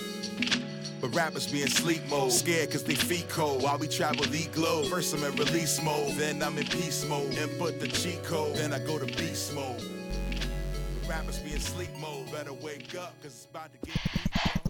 [1.03, 4.47] But rappers be in sleep mode, scared cause they feet cold while we travel the
[4.55, 4.87] globe.
[4.87, 7.35] First I'm in release mode, then I'm in peace mode.
[7.35, 9.83] Input the cheat code, then I go to beast mode.
[11.01, 14.68] But rappers be in sleep mode, better wake up cause it's about to get deep.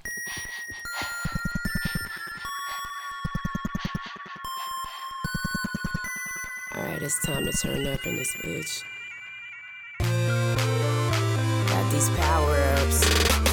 [6.79, 8.85] Alright, it's time to turn up in this bitch.
[11.69, 13.48] Got these power ups.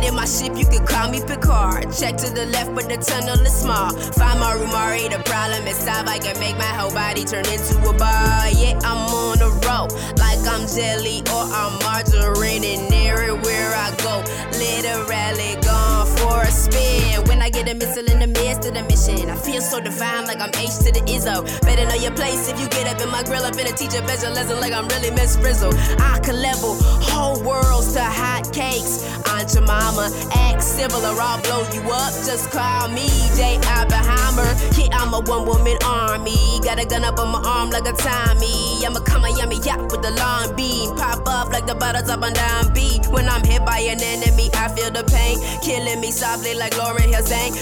[0.00, 1.92] I landed my ship, you can call me Picard.
[1.92, 3.90] Check to the left, but the tunnel is small.
[4.16, 6.08] Find my Rumari, the problem is solved.
[6.08, 8.48] I can make my whole body turn into a bar.
[8.48, 12.64] Yeah, I'm on a roll, like I'm jelly or I'm margarine.
[12.64, 14.24] And everywhere I go,
[14.56, 17.20] literally gone for a spin.
[17.28, 20.24] When I get a missile in the midst of the mission, I feel so divine,
[20.24, 21.44] like I'm H to the Izzo.
[21.60, 23.44] Better know your place if you get up in my grill.
[23.44, 25.74] I've been a teacher, lesson like I'm really Miss Frizzle.
[26.00, 29.04] I can level whole worlds to hot cakes.
[29.30, 32.12] Aunt your mama, act civil or I'll blow you up.
[32.26, 33.56] Just call me J.
[33.78, 34.50] Oppenheimer.
[34.76, 36.60] Yeah, I'm a one woman army.
[36.62, 38.84] Got a gun up on my arm like a Tommy.
[38.84, 40.96] I'm a come a yummy yacht with the long beam.
[40.96, 43.06] Pop up like the bottles up and down beat.
[43.06, 45.38] When I'm hit by an enemy, I feel the pain.
[45.62, 47.20] Killing me softly like Lauryn Hill.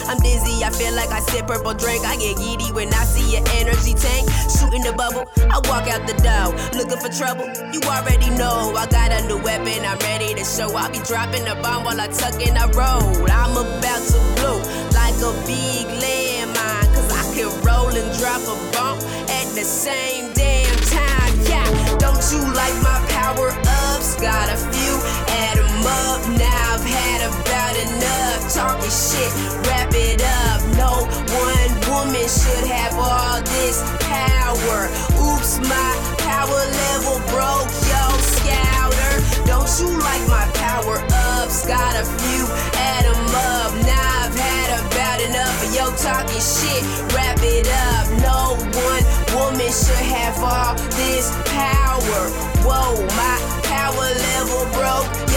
[0.09, 2.07] I'm dizzy, I feel like I sip purple drink.
[2.07, 4.31] I get giddy when I see your energy tank.
[4.49, 6.55] Shooting the bubble, I walk out the door.
[6.79, 8.73] Looking for trouble, you already know.
[8.77, 10.71] I got a new weapon, I'm ready to show.
[10.75, 13.05] I'll be dropping the bomb while I tuck and I roll.
[13.29, 14.59] I'm about to blow
[14.97, 16.89] like a big landmine.
[16.95, 18.99] Cause I can roll and drop a bomb
[19.39, 21.33] at the same damn time.
[21.53, 23.51] Yeah, don't you like my power
[23.93, 24.17] ups?
[24.21, 24.95] Got a few,
[25.45, 26.21] add 'em up.
[26.45, 29.31] Now I've had about enough talking shit.
[29.67, 30.61] Wrap it up.
[30.83, 30.93] No
[31.45, 33.79] one woman should have all this
[34.15, 34.81] power.
[35.27, 35.91] Oops, my
[36.29, 38.05] power level broke, yo,
[38.35, 39.15] scouter.
[39.51, 40.97] Don't you like my power
[41.49, 41.67] ups?
[41.67, 42.45] Got a few,
[42.75, 43.73] add 'em up.
[43.87, 46.83] Now I've had about enough of yo talking shit.
[47.15, 48.07] Wrap it up.
[48.21, 48.57] No
[48.89, 52.23] one woman should have all this power.
[52.67, 55.28] Whoa, my power level broke.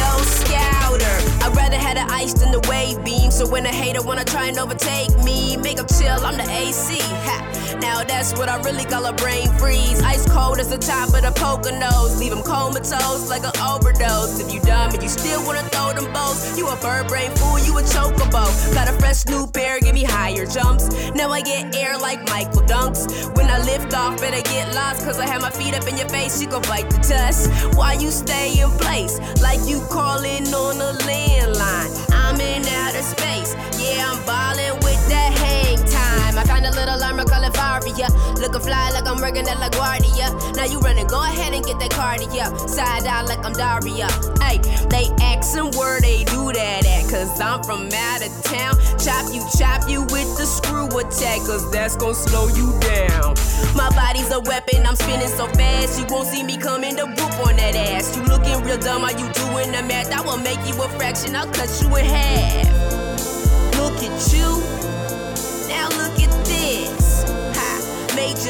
[1.72, 3.32] Rather have the ice than the wave beam.
[3.32, 6.99] So when a hater wanna try and overtake me, make chill, I'm the AC.
[6.99, 7.78] Ha.
[7.80, 10.01] Now that's what I really call a brain freeze.
[10.03, 12.19] Ice cold as the top of the Poconos.
[12.19, 14.41] Leave 'em comatose like an overdose.
[14.41, 17.57] If you dumb and you still wanna throw them bows, you a bird brain fool,
[17.59, 18.43] you a chocobo.
[18.74, 20.89] Got a fresh new pair, give me higher jumps.
[21.15, 23.01] Now I get air like Michael Dunks.
[23.38, 26.09] When I lift off, better get lost, cause I have my feet up in your
[26.09, 27.49] face, you gon' bite the dust.
[27.78, 29.19] Why you stay in place?
[29.41, 31.61] Like you calling on a landline.
[31.62, 33.53] I'm in outer space.
[33.78, 34.81] Yeah, I'm ballin'
[36.42, 38.10] I found a little armor, call it Varia.
[38.42, 40.56] Lookin' fly like I'm working at LaGuardia.
[40.56, 42.50] Now you running, go ahead and get that cardio.
[42.68, 44.10] Side out like I'm Daria.
[44.42, 44.58] Hey,
[44.89, 48.74] they asking where they do that at, cause I'm from out of town.
[48.98, 53.36] Chop you, chop you with the screw attack, cause that's gonna slow you down.
[53.78, 57.46] My body's a weapon, I'm spinning so fast, you won't see me coming to whoop
[57.46, 58.18] on that ass.
[58.18, 60.12] You looking real dumb, are you doing the math?
[60.12, 62.66] I will make you a fraction, I'll cut you in half.
[63.78, 64.62] Look at you,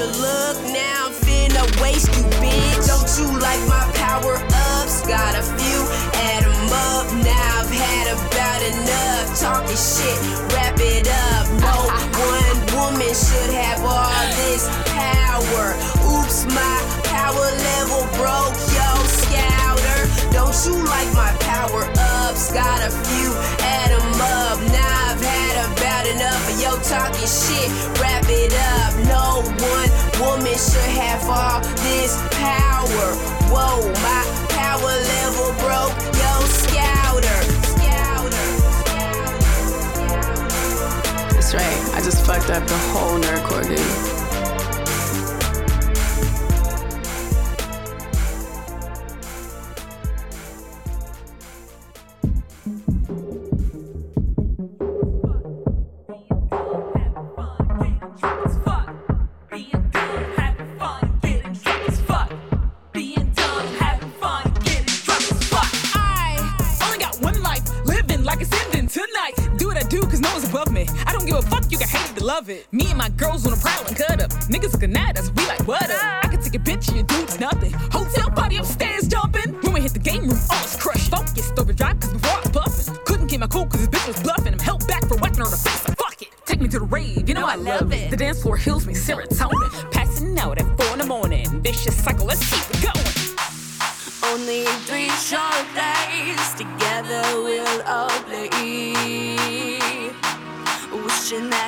[0.02, 2.88] you look, now finna waste you, bitch.
[2.88, 4.36] Don't you like my power
[4.80, 5.06] ups?
[5.06, 5.80] Got a few,
[6.30, 7.06] add 'em up.
[7.22, 10.18] Now I've had about enough talking shit.
[10.54, 11.46] Wrap it up.
[11.68, 11.78] No
[12.34, 15.66] one woman should have all this power.
[16.14, 16.78] Oops, my
[17.16, 18.90] power level broke, yo,
[19.22, 20.02] scouter.
[20.32, 21.84] Don't you like my power
[22.26, 22.52] ups?
[22.52, 23.30] Got a few,
[23.60, 24.58] add 'em up.
[24.72, 25.11] Now
[26.16, 27.70] enough of yo talking shit.
[28.00, 28.92] Wrap it up.
[29.08, 29.90] No one
[30.20, 33.08] woman should have all this power.
[33.52, 35.96] Whoa, my power level broke,
[36.48, 37.40] scouter.
[41.34, 41.96] That's right.
[41.96, 44.21] I just fucked up the whole nerdcore game.
[70.22, 70.88] Cause no one's above me.
[71.06, 72.68] I don't give a fuck, you can hate it to love it.
[72.72, 74.32] Me and my girls wanna prowl and cut up.
[74.50, 76.26] Niggas looking at us, we like, what up?
[76.26, 77.74] I can take a bitch and you do nothing.
[77.92, 79.54] Hotel party upstairs jumping.
[79.62, 81.10] When we hit the game room, all is crushed.
[81.12, 83.06] Focused overdrive, cause before I was buffing.
[83.06, 84.54] Couldn't keep my cool, cause this bitch was bluffing.
[84.54, 86.30] I'm held back for whacking her in the face, fuck it.
[86.46, 88.12] Take me to the rave, you know I love it.
[88.12, 89.92] The dance floor heals me serotonin.
[89.92, 91.62] Passing out at four in the morning.
[91.62, 93.02] Vicious cycle, let's keep it going.
[94.24, 98.51] Only three short days together we'll all play.
[101.32, 101.61] Wishing that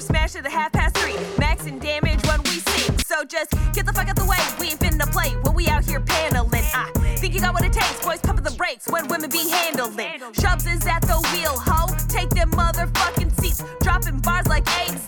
[0.00, 1.12] Super smash at a half past three.
[1.36, 2.96] Maxing damage when we sing.
[3.00, 4.38] So just get the fuck out the way.
[4.58, 6.64] We ain't finna play when we out here paneling.
[6.74, 8.00] I think you got what it takes.
[8.04, 10.08] Boys pumping the brakes when women be handling.
[10.32, 11.94] Shoves is at the wheel, ho.
[12.08, 13.62] Take them motherfucking seats.
[13.82, 14.99] Dropping bars like eggs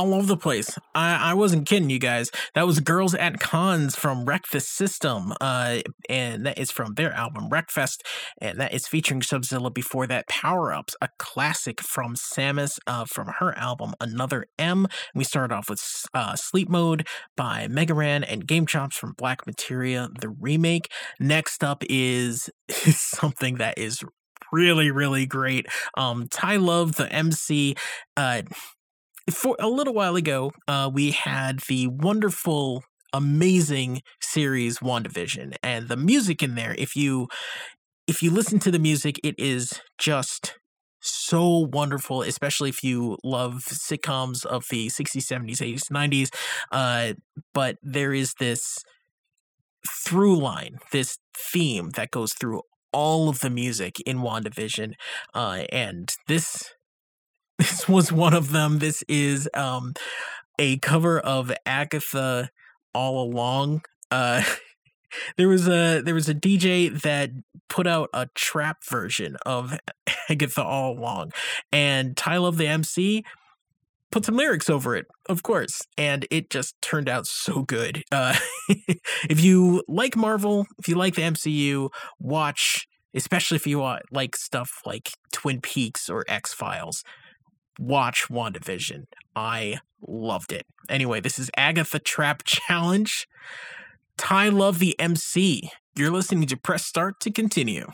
[0.00, 0.78] all over the place.
[0.94, 2.30] I, I wasn't kidding you guys.
[2.54, 5.34] That was Girls at Cons from Wreck the System.
[5.42, 7.98] Uh, and that is from their album WreckFest.
[8.40, 13.28] And that is featuring Shubzilla before that Power Ups, a classic from Sammus uh, from
[13.40, 14.86] her album Another M.
[15.14, 15.84] We started off with
[16.14, 20.90] uh, Sleep Mode by Mega Ran and GameChops from Black Materia, the remake.
[21.18, 24.02] Next up is something that is
[24.50, 25.66] really, really great.
[25.96, 27.76] Um, Ty Luv, the MC,
[28.16, 28.42] uh,
[29.30, 35.96] for a little while ago, uh, we had the wonderful, amazing series WandaVision, and the
[35.96, 36.74] music in there.
[36.78, 37.28] If you
[38.06, 40.54] if you listen to the music, it is just
[41.00, 46.28] so wonderful, especially if you love sitcoms of the 60s, 70s, 80s, 90s.
[46.70, 47.14] Uh,
[47.54, 48.78] but there is this
[50.04, 51.18] through line, this
[51.52, 52.62] theme that goes through
[52.92, 54.94] all of the music in WandaVision.
[55.34, 56.64] Uh, and this
[57.60, 58.78] this was one of them.
[58.78, 59.92] This is um,
[60.58, 62.50] a cover of Agatha
[62.94, 63.82] All Along.
[64.10, 64.42] Uh,
[65.36, 67.30] there was a there was a DJ that
[67.68, 69.78] put out a trap version of
[70.30, 71.32] Agatha All Along,
[71.70, 73.24] and Ty Luv the MC
[74.10, 78.02] put some lyrics over it, of course, and it just turned out so good.
[78.10, 78.36] Uh,
[79.28, 82.86] if you like Marvel, if you like the MCU, watch.
[83.12, 87.02] Especially if you want like stuff like Twin Peaks or X Files,
[87.78, 89.06] watch WandaVision.
[89.34, 90.66] I loved it.
[90.88, 93.28] Anyway, this is Agatha Trap Challenge.
[94.16, 95.70] Ty Luv the MC.
[95.96, 97.86] You're listening to Press Start to continue.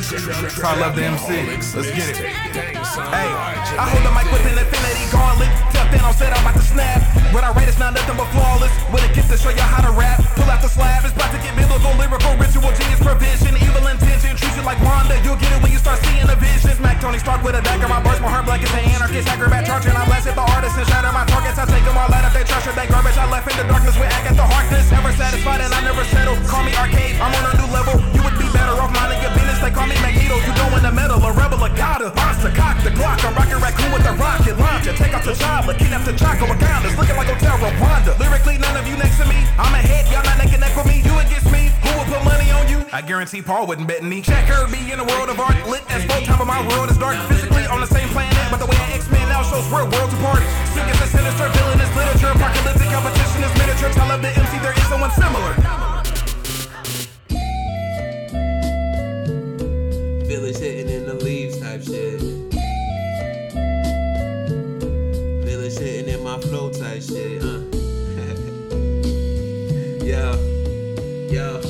[0.00, 1.44] I love the MC.
[1.76, 2.16] Let's get it.
[2.16, 3.28] Hey,
[3.76, 5.52] I hold the mic with an infinity gauntlet.
[5.76, 7.04] Tell Thanos said I'm about to snap.
[7.36, 8.72] When I write it's not nothing but flawless.
[8.88, 10.24] With a gift to show you how to rap.
[10.40, 11.04] Pull out the slab.
[11.04, 14.40] It's about to get biblical, lyrical, ritual, genius, provision, evil intention.
[14.40, 15.20] Treat you like Wanda.
[15.20, 16.80] You'll get it when you start seeing the visions.
[16.80, 17.84] Mac Tony Stark with a dagger.
[17.84, 19.92] My burst, my heart blankets, an anarchist, acrobat charging.
[19.92, 21.60] I blasted the artists and shatter my targets.
[21.60, 23.20] I take them all out if they trash or they garbage.
[23.20, 24.88] I left in the darkness with Agatha Harkness.
[24.88, 26.40] Never satisfied and I never settle.
[26.48, 27.20] Call me arcade.
[27.20, 28.00] I'm on a new level.
[28.16, 29.19] You would be better off minding.
[29.60, 30.40] They call me Magneto.
[30.40, 31.20] You go in the metal.
[31.20, 31.68] A rebel, a.
[31.68, 33.20] Monster, cock the Glock.
[33.28, 34.96] I'm rocking raccoon with the rocket launcher.
[34.96, 35.68] Take out the job.
[35.76, 38.16] Kidnap the Chaco Wakanda's looking like Hotel Rwanda.
[38.18, 39.36] Lyrically, none of you next to me.
[39.60, 40.08] I'm ahead.
[40.08, 41.04] Y'all not naked neck with me.
[41.04, 41.68] You against me.
[41.84, 42.80] Who would put money on you?
[42.88, 44.22] I guarantee Paul wouldn't bet me.
[44.22, 45.60] Check her be in a world of art.
[45.68, 47.20] Lit as full time, but my world is dark.
[47.28, 50.40] Physically on the same planet, but the way an X-Men now shows we're worlds apart.
[50.72, 52.32] Sick as a sinister villain is literature.
[52.32, 53.92] Apocalyptic competition is miniature.
[53.92, 55.99] Tell of the MC there is someone similar.
[60.50, 62.20] Village hitting in the leaves type shit.
[65.44, 67.60] Village hitting in my flow type shit, uh.
[70.04, 70.34] yo,
[71.30, 71.60] yo.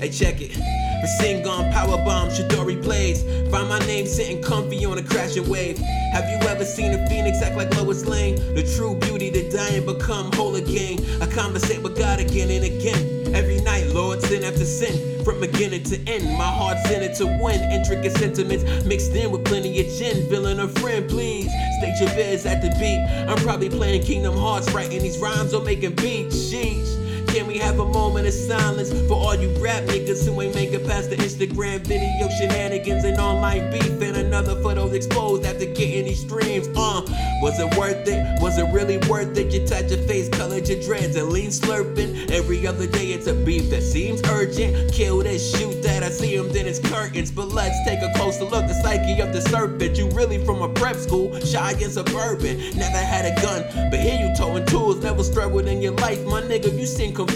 [0.00, 0.79] Hey, check it.
[1.02, 3.22] Rasengan, power bomb, Chidori blades.
[3.50, 5.78] Find my name sitting comfy on a crashing wave.
[6.12, 8.36] Have you ever seen a phoenix act like Lois Lane?
[8.54, 10.98] The true beauty to die and become whole again.
[11.22, 13.34] I conversate with God again and again.
[13.34, 16.24] Every night, Lord, sin after sin, from beginning to end.
[16.36, 17.60] My heart's in it to win.
[17.72, 20.28] Intricate sentiments mixed in with plenty of gin.
[20.28, 21.50] Feeling a friend, please.
[21.78, 23.00] State your biz at the beat.
[23.26, 26.36] I'm probably playing Kingdom Hearts, writing these rhymes or making beats.
[26.36, 26.99] Sheesh.
[27.40, 30.72] Can we have a moment of silence for all you rap niggas who ain't make
[30.72, 33.86] it past the Instagram video shenanigans and online beef?
[34.02, 36.68] And another for those exposed after getting these streams.
[36.76, 37.00] Uh,
[37.40, 38.42] was it worth it?
[38.42, 39.54] Was it really worth it?
[39.54, 42.30] You touch your face, colored your dreads, and lean slurping.
[42.30, 44.92] Every other day it's a beef that seems urgent.
[44.92, 46.02] Kill this, shoot that.
[46.02, 47.30] I see him, then it's curtains.
[47.30, 48.66] But let's take a closer look.
[48.68, 49.96] The psyche of the serpent.
[49.96, 52.58] You really from a prep school, shy and suburban.
[52.76, 55.02] Never had a gun, but here you towing tools.
[55.02, 56.78] Never struggled in your life, my nigga.
[56.78, 57.29] You seem confused,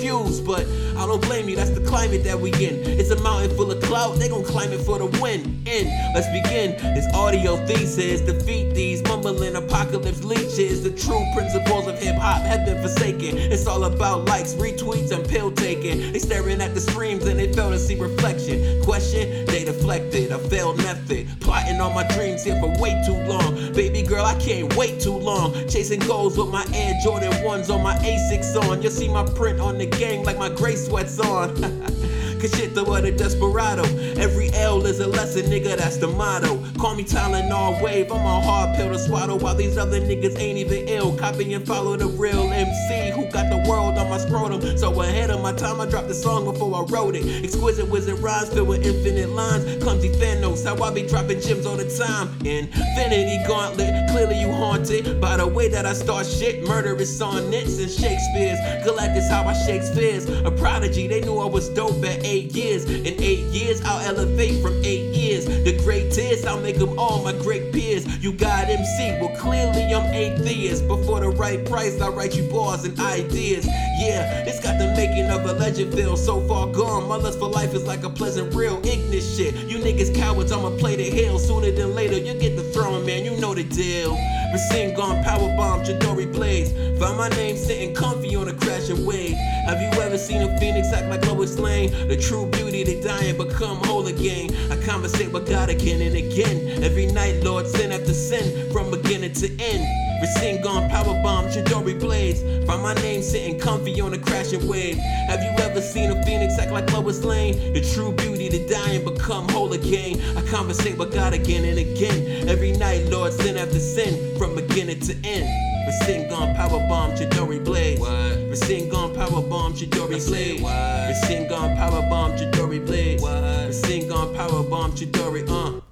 [0.44, 0.66] but
[0.96, 1.56] I don't blame you.
[1.56, 2.84] That's the climate that we in.
[3.00, 4.18] It's a mountain full of cloud.
[4.18, 5.62] They gon' climb it for the win.
[5.66, 6.76] In, let's begin.
[6.94, 10.82] This audio thesis defeat these mumbling apocalypse leeches.
[10.82, 13.38] The true principles of hip hop have been forsaken.
[13.38, 16.12] It's all about likes, retweets, and pill taking.
[16.12, 18.82] They staring at the streams and they fail to see reflection.
[18.82, 20.30] Question, they deflected.
[20.30, 21.28] A failed method.
[21.40, 23.72] Plotting on my dreams here for way too long.
[23.72, 25.52] Baby girl, I can't wait too long.
[25.68, 28.82] Chasing goals with my Air Jordan 1s on my A6 on.
[28.82, 31.54] You'll see my print on the gang like my gray sweats on.
[32.40, 33.84] Cause shit, the word a desperado.
[34.18, 36.62] Every L is a lesson, nigga, that's the motto.
[36.78, 39.36] Call me Tylenol wave, I'm a hard pill to swallow.
[39.36, 41.16] While these other niggas ain't even ill.
[41.16, 44.76] Copy and follow the real MC who got the world on my scrotum.
[44.76, 47.44] So ahead of my time, I dropped the song before I wrote it.
[47.44, 49.82] Exquisite wizard rhymes filled with infinite lines.
[49.82, 52.28] Clumsy Thanos, how I be dropping gems all the time.
[52.46, 56.66] Infinity gauntlet, clearly you haunted by the way that I start shit.
[56.66, 58.58] Murderous sonnets and Shakespeare's.
[58.84, 60.28] Galactus, how I Shakespeare's.
[60.28, 62.84] A prodigy, they knew I was dope at eight years.
[62.84, 65.46] In eight years, I'll elevate from eight years.
[65.46, 68.06] The greatest, I'll make them all my great peers.
[68.22, 70.88] You got MC, well, clearly I'm atheist.
[70.88, 73.66] But for the right price, I'll write you bars and ideas.
[73.66, 77.08] Yeah, it's got the making of a legend feel so far gone.
[77.08, 79.54] My lust for life is like a pleasant real Ignis shit.
[79.54, 81.38] You niggas cowards, I'ma play the hill.
[81.38, 84.18] Sooner than later, you get the throne, man, you know the deal.
[84.54, 86.70] Machine gun, power bomb, Chidori blades.
[87.00, 89.34] Find my name sitting comfy on a crashing wave.
[89.66, 91.90] Have you ever seen a phoenix act like Lois Lane?
[92.06, 94.54] The true beauty, they die and become whole again.
[94.70, 96.84] I conversate with God again and again.
[96.84, 100.13] Every night, Lord, sin after sin, from beginning to end.
[100.24, 102.40] Machine gun, power bomb, Chidori blades.
[102.66, 104.96] Find my name sitting comfy on a crashing wave.
[105.28, 107.74] Have you ever seen a phoenix act like Lois Lane?
[107.74, 110.22] The true beauty, to die and become whole again.
[110.34, 112.48] I conversate with God again and again.
[112.48, 115.46] Every night, Lord, sin after sin, from beginning to end.
[115.84, 118.00] Machine gun, power bomb, Chidori blades.
[118.00, 120.62] Machine gun, power bomb, Chidori blades.
[120.62, 123.22] Machine gun, power bomb, Chidori blades.
[123.22, 125.83] Machine gun, power bomb, Chidori, uh.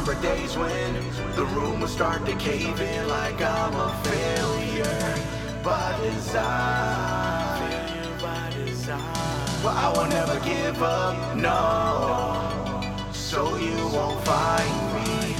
[0.00, 0.94] Remember days when
[1.36, 5.14] the room would start to cave in like I'm a failure
[5.62, 7.70] by design.
[9.62, 13.10] But I will never give up, no.
[13.12, 15.36] So you won't find me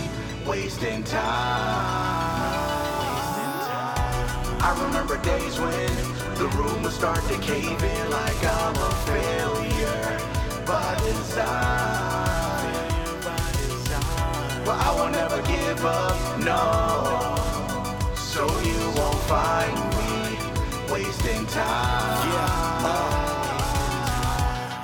[0.46, 1.20] wasting time.
[4.62, 5.90] I remember days when
[6.34, 10.20] the room would start to cave in like I'm a failure
[10.66, 12.09] by design.
[14.70, 17.34] But I will never give up, no.
[18.14, 20.38] So you won't find me
[20.92, 22.28] wasting time.
[22.30, 23.20] Yeah.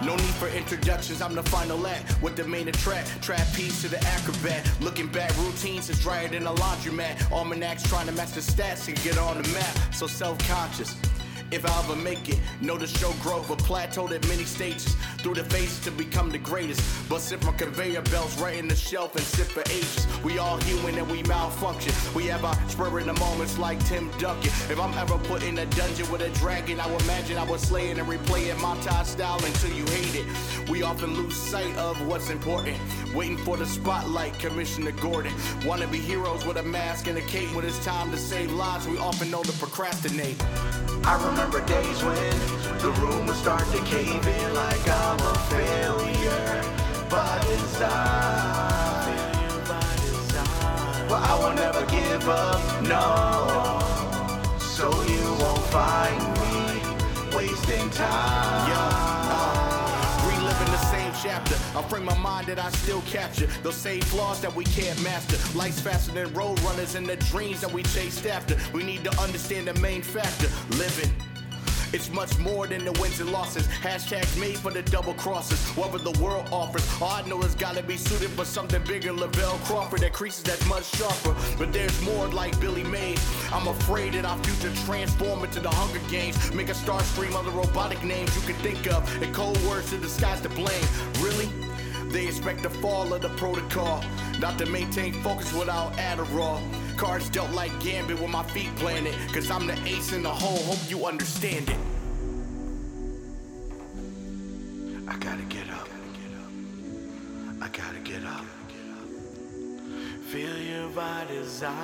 [0.05, 3.23] No need for introductions, I'm the final act with the main attract.
[3.23, 4.69] Trapeze to the acrobat.
[4.81, 7.31] Looking back, routines is drier than a laundromat.
[7.31, 9.95] Almanacs trying to match the stats and get on the map.
[9.95, 10.97] So self conscious.
[11.53, 14.97] If I ever make it, know the show grow, but plateaued at many stages.
[15.19, 16.81] Through the phases to become the greatest.
[17.09, 20.07] But sit from conveyor belts right in the shelf and sit for ages.
[20.25, 21.93] We all human and we malfunction.
[22.15, 24.51] We have our spur in the moments like Tim Duncan.
[24.71, 27.63] If I'm ever put in a dungeon with a dragon, I would imagine I was
[27.63, 30.69] slaying and replaying montage style until you hate it.
[30.69, 32.77] We often lose sight of what's important.
[33.15, 35.33] Waiting for the spotlight, Commissioner Gordon.
[35.65, 38.89] Wanna be heroes with a mask and a cape when it's time to save lives.
[38.89, 40.43] We often know to procrastinate.
[41.05, 41.36] I remember
[41.67, 42.31] days when
[42.79, 46.63] the room would start to cave in like I'm a failure
[47.11, 48.77] by design.
[51.09, 53.81] But I will never give up, no.
[54.59, 58.67] So you won't find me wasting time.
[60.29, 61.55] reliving the same chapter.
[61.77, 63.47] I frame my mind that I still capture.
[63.63, 65.37] Those same flaws that we can't master.
[65.59, 68.57] Life's faster than road runners and the dreams that we chased after.
[68.73, 71.11] We need to understand the main factor living.
[71.93, 73.67] It's much more than the wins and losses.
[73.67, 75.59] Hashtags made for the double crosses.
[75.77, 79.13] Whatever the world offers, all I know is gotta be suited for something bigger.
[79.13, 81.35] Lavelle Crawford that creases that's much sharper.
[81.59, 83.23] But there's more like Billy Mays.
[83.53, 86.53] I'm afraid that our future transform into the Hunger Games.
[86.53, 89.01] Make a star stream of the robotic names you can think of.
[89.23, 90.87] And cold words to disguise the blame.
[91.21, 91.49] Really?
[92.09, 94.03] They expect the fall of the protocol,
[94.39, 96.63] not to maintain focus without Adderall.
[96.97, 100.57] Cards dealt like Gambit with my feet planted, cause I'm the ace in the hole,
[100.65, 101.77] hope you understand it.
[105.07, 105.89] I gotta get up.
[107.61, 108.45] I gotta get up.
[110.31, 111.75] Failure by design.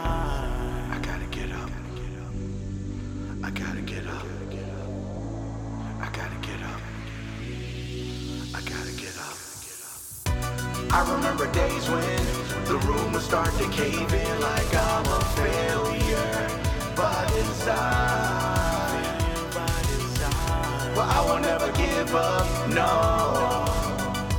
[0.91, 1.71] I gotta get up.
[3.45, 4.27] I gotta get up.
[6.01, 6.81] I gotta get up.
[8.55, 9.22] I gotta get up.
[10.95, 12.25] I remember days when
[12.67, 16.49] the room would start to cave in like I'm a failure
[16.95, 19.03] by design.
[20.95, 23.65] But I will never give up, no.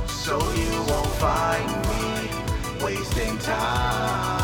[0.06, 4.43] So you won't find me wasting time.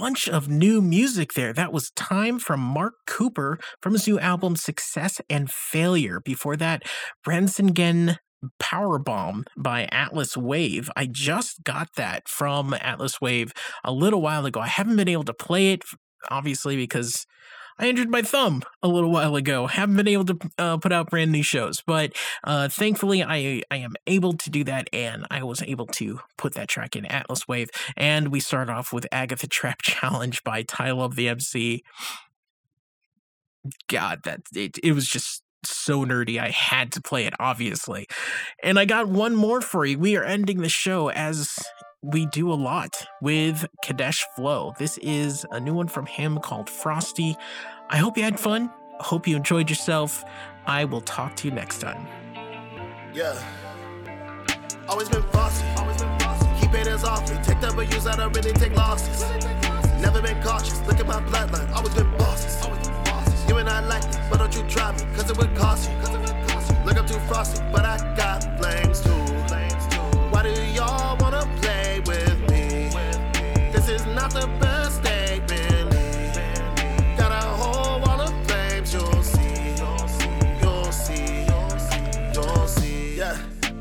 [0.00, 1.52] Bunch of new music there.
[1.52, 6.20] That was Time from Mark Cooper from his new album Success and Failure.
[6.24, 6.84] Before that,
[7.28, 8.16] Rasengan
[8.58, 10.88] Powerbomb by Atlas Wave.
[10.96, 13.52] I just got that from Atlas Wave
[13.84, 14.60] a little while ago.
[14.60, 15.82] I haven't been able to play it,
[16.30, 17.26] obviously, because
[17.80, 19.66] I injured my thumb a little while ago.
[19.66, 22.12] Haven't been able to uh, put out brand new shows, but
[22.44, 26.52] uh, thankfully I I am able to do that, and I was able to put
[26.54, 27.70] that track in Atlas Wave.
[27.96, 31.82] And we start off with Agatha Trap Challenge by Ty Luv the MC.
[33.88, 36.38] God, that it it was just so nerdy.
[36.38, 38.06] I had to play it, obviously.
[38.62, 39.98] And I got one more for you.
[39.98, 41.58] We are ending the show as
[42.02, 44.74] we do a lot with Kadesh Flow.
[44.78, 47.36] This is a new one from him called Frosty.
[47.90, 48.70] I hope you had fun.
[49.00, 50.24] Hope you enjoyed yourself.
[50.66, 52.06] I will talk to you next time.
[53.12, 53.38] Yeah.
[54.88, 55.64] Always been bossy.
[56.60, 57.38] Keep haters off me.
[57.42, 59.22] Take W's, I don't really take losses.
[60.00, 60.80] Never been cautious.
[60.86, 61.70] Look at my bloodline.
[61.72, 62.64] Always been bosses.
[62.64, 63.48] Always been bosses.
[63.48, 65.96] You and I like me, but don't you try me, cause it would cost you.
[65.98, 66.78] Cause it would cost you.
[66.84, 69.10] Look up too frosty, but I got flames too.
[70.30, 71.09] Why do y'all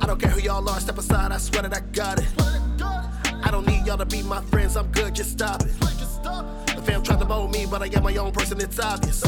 [0.10, 2.26] don't care who y'all are, step aside, I swear that I got it.
[3.46, 5.72] I don't need y'all to be my friends, I'm good, just stop it.
[5.80, 9.22] The fam tried to mold me, but I am my own person, it's obvious.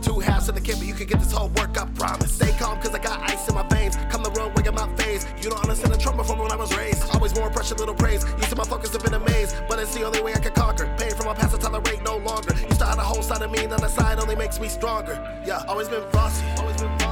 [0.00, 2.32] Two halves in the kid, but you can get this whole work, I promise.
[2.32, 3.96] Stay calm, cause I got ice in my veins.
[4.08, 5.26] Come the road, way in my face.
[5.42, 7.04] You don't understand the trauma from when I was raised.
[7.14, 8.24] Always more pressure, little praise.
[8.38, 10.52] Used to my focus have been a maze, but it's the only way I can
[10.52, 10.86] conquer.
[10.96, 12.54] Pain from my past, I tolerate no longer.
[12.54, 15.20] Used to hide a whole side of me, and the side only makes me stronger.
[15.44, 16.46] Yeah, always been frosty.
[16.56, 17.03] Always been frosty.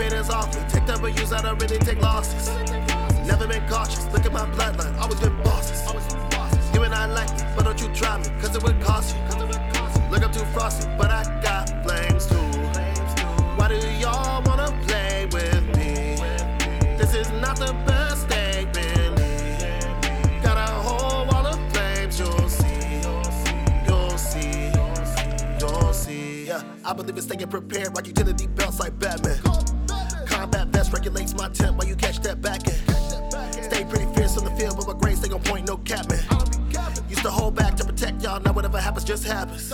[0.00, 0.62] Haters off me.
[0.68, 2.48] Take W's, I don't really take losses.
[3.26, 4.06] Never been cautious.
[4.12, 4.98] Look at my bloodline.
[4.98, 5.80] Always been bosses.
[6.74, 9.22] You and I like me, but don't you try me, cause it would cost you.
[10.10, 12.36] Look up too frosty, but I got flames too.
[13.56, 16.16] Why do y'all wanna play with me?
[16.96, 20.40] This is not the best day, really.
[20.42, 23.02] Got a whole wall of flames, you'll see.
[23.86, 24.72] You'll see.
[25.60, 26.46] You'll see.
[26.46, 29.69] Yeah, I believe in staying prepared, rock utility belts like Batman.
[30.92, 33.64] Regulates my temp while you catch that back end.
[33.64, 36.20] Stay pretty fierce on the field, but my grades stay on point, no cap, man.
[37.08, 39.70] Used to hold back to protect y'all, now whatever happens just happens.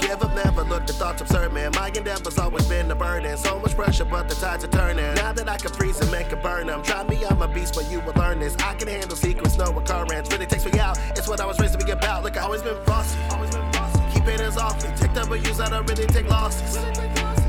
[0.00, 1.72] Give up, never look, the thoughts absurd, man.
[1.72, 3.36] My endeavor's always been a burden.
[3.36, 5.14] So much pressure, but the tides are turning.
[5.14, 6.82] Now that I can freeze and make a burn them.
[6.82, 8.56] Try me, I'm a beast, but you will learn this.
[8.56, 10.30] I can handle secrets, no occurrence.
[10.32, 10.98] Really takes me out.
[11.10, 12.24] It's what I was raised to be about.
[12.24, 13.18] Look, I always been frosty.
[14.12, 14.90] Keep haters off me.
[14.96, 16.76] Take W's, I don't really take losses.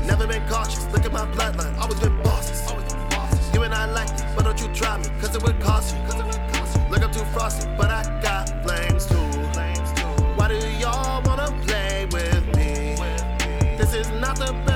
[0.06, 0.86] Never been cautious.
[0.92, 1.76] Look at my bloodline.
[1.78, 2.13] Always been
[3.84, 6.00] I like me, but don't you try me, cause it would cost you.
[6.04, 6.82] Cause it would cost you.
[6.90, 9.14] Look up too frosty, but I got flames too.
[10.36, 12.96] Why do y'all wanna play with me?
[13.76, 14.73] This is not the best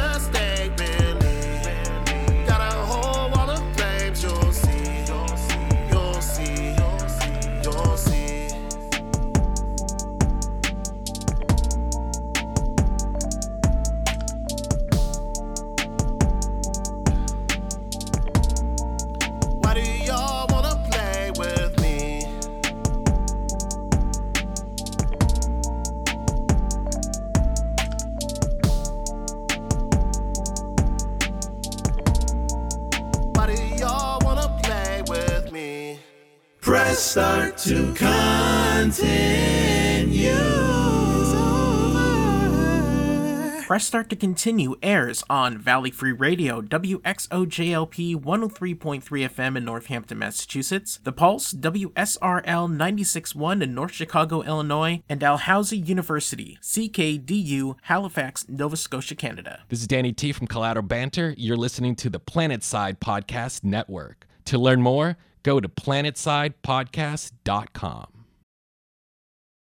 [43.69, 50.99] Press Start to Continue airs on Valley Free Radio, WXOJLP 103.3 FM in Northampton, Massachusetts,
[51.05, 59.15] The Pulse, WSRL 96.1 in North Chicago, Illinois, and Dalhousie University, CKDU, Halifax, Nova Scotia,
[59.15, 59.65] Canada.
[59.69, 61.35] This is Danny T from Collateral Banter.
[61.37, 64.27] You're listening to the Planet Side Podcast Network.
[64.47, 68.18] To learn more, go to planetsidepodcast.com.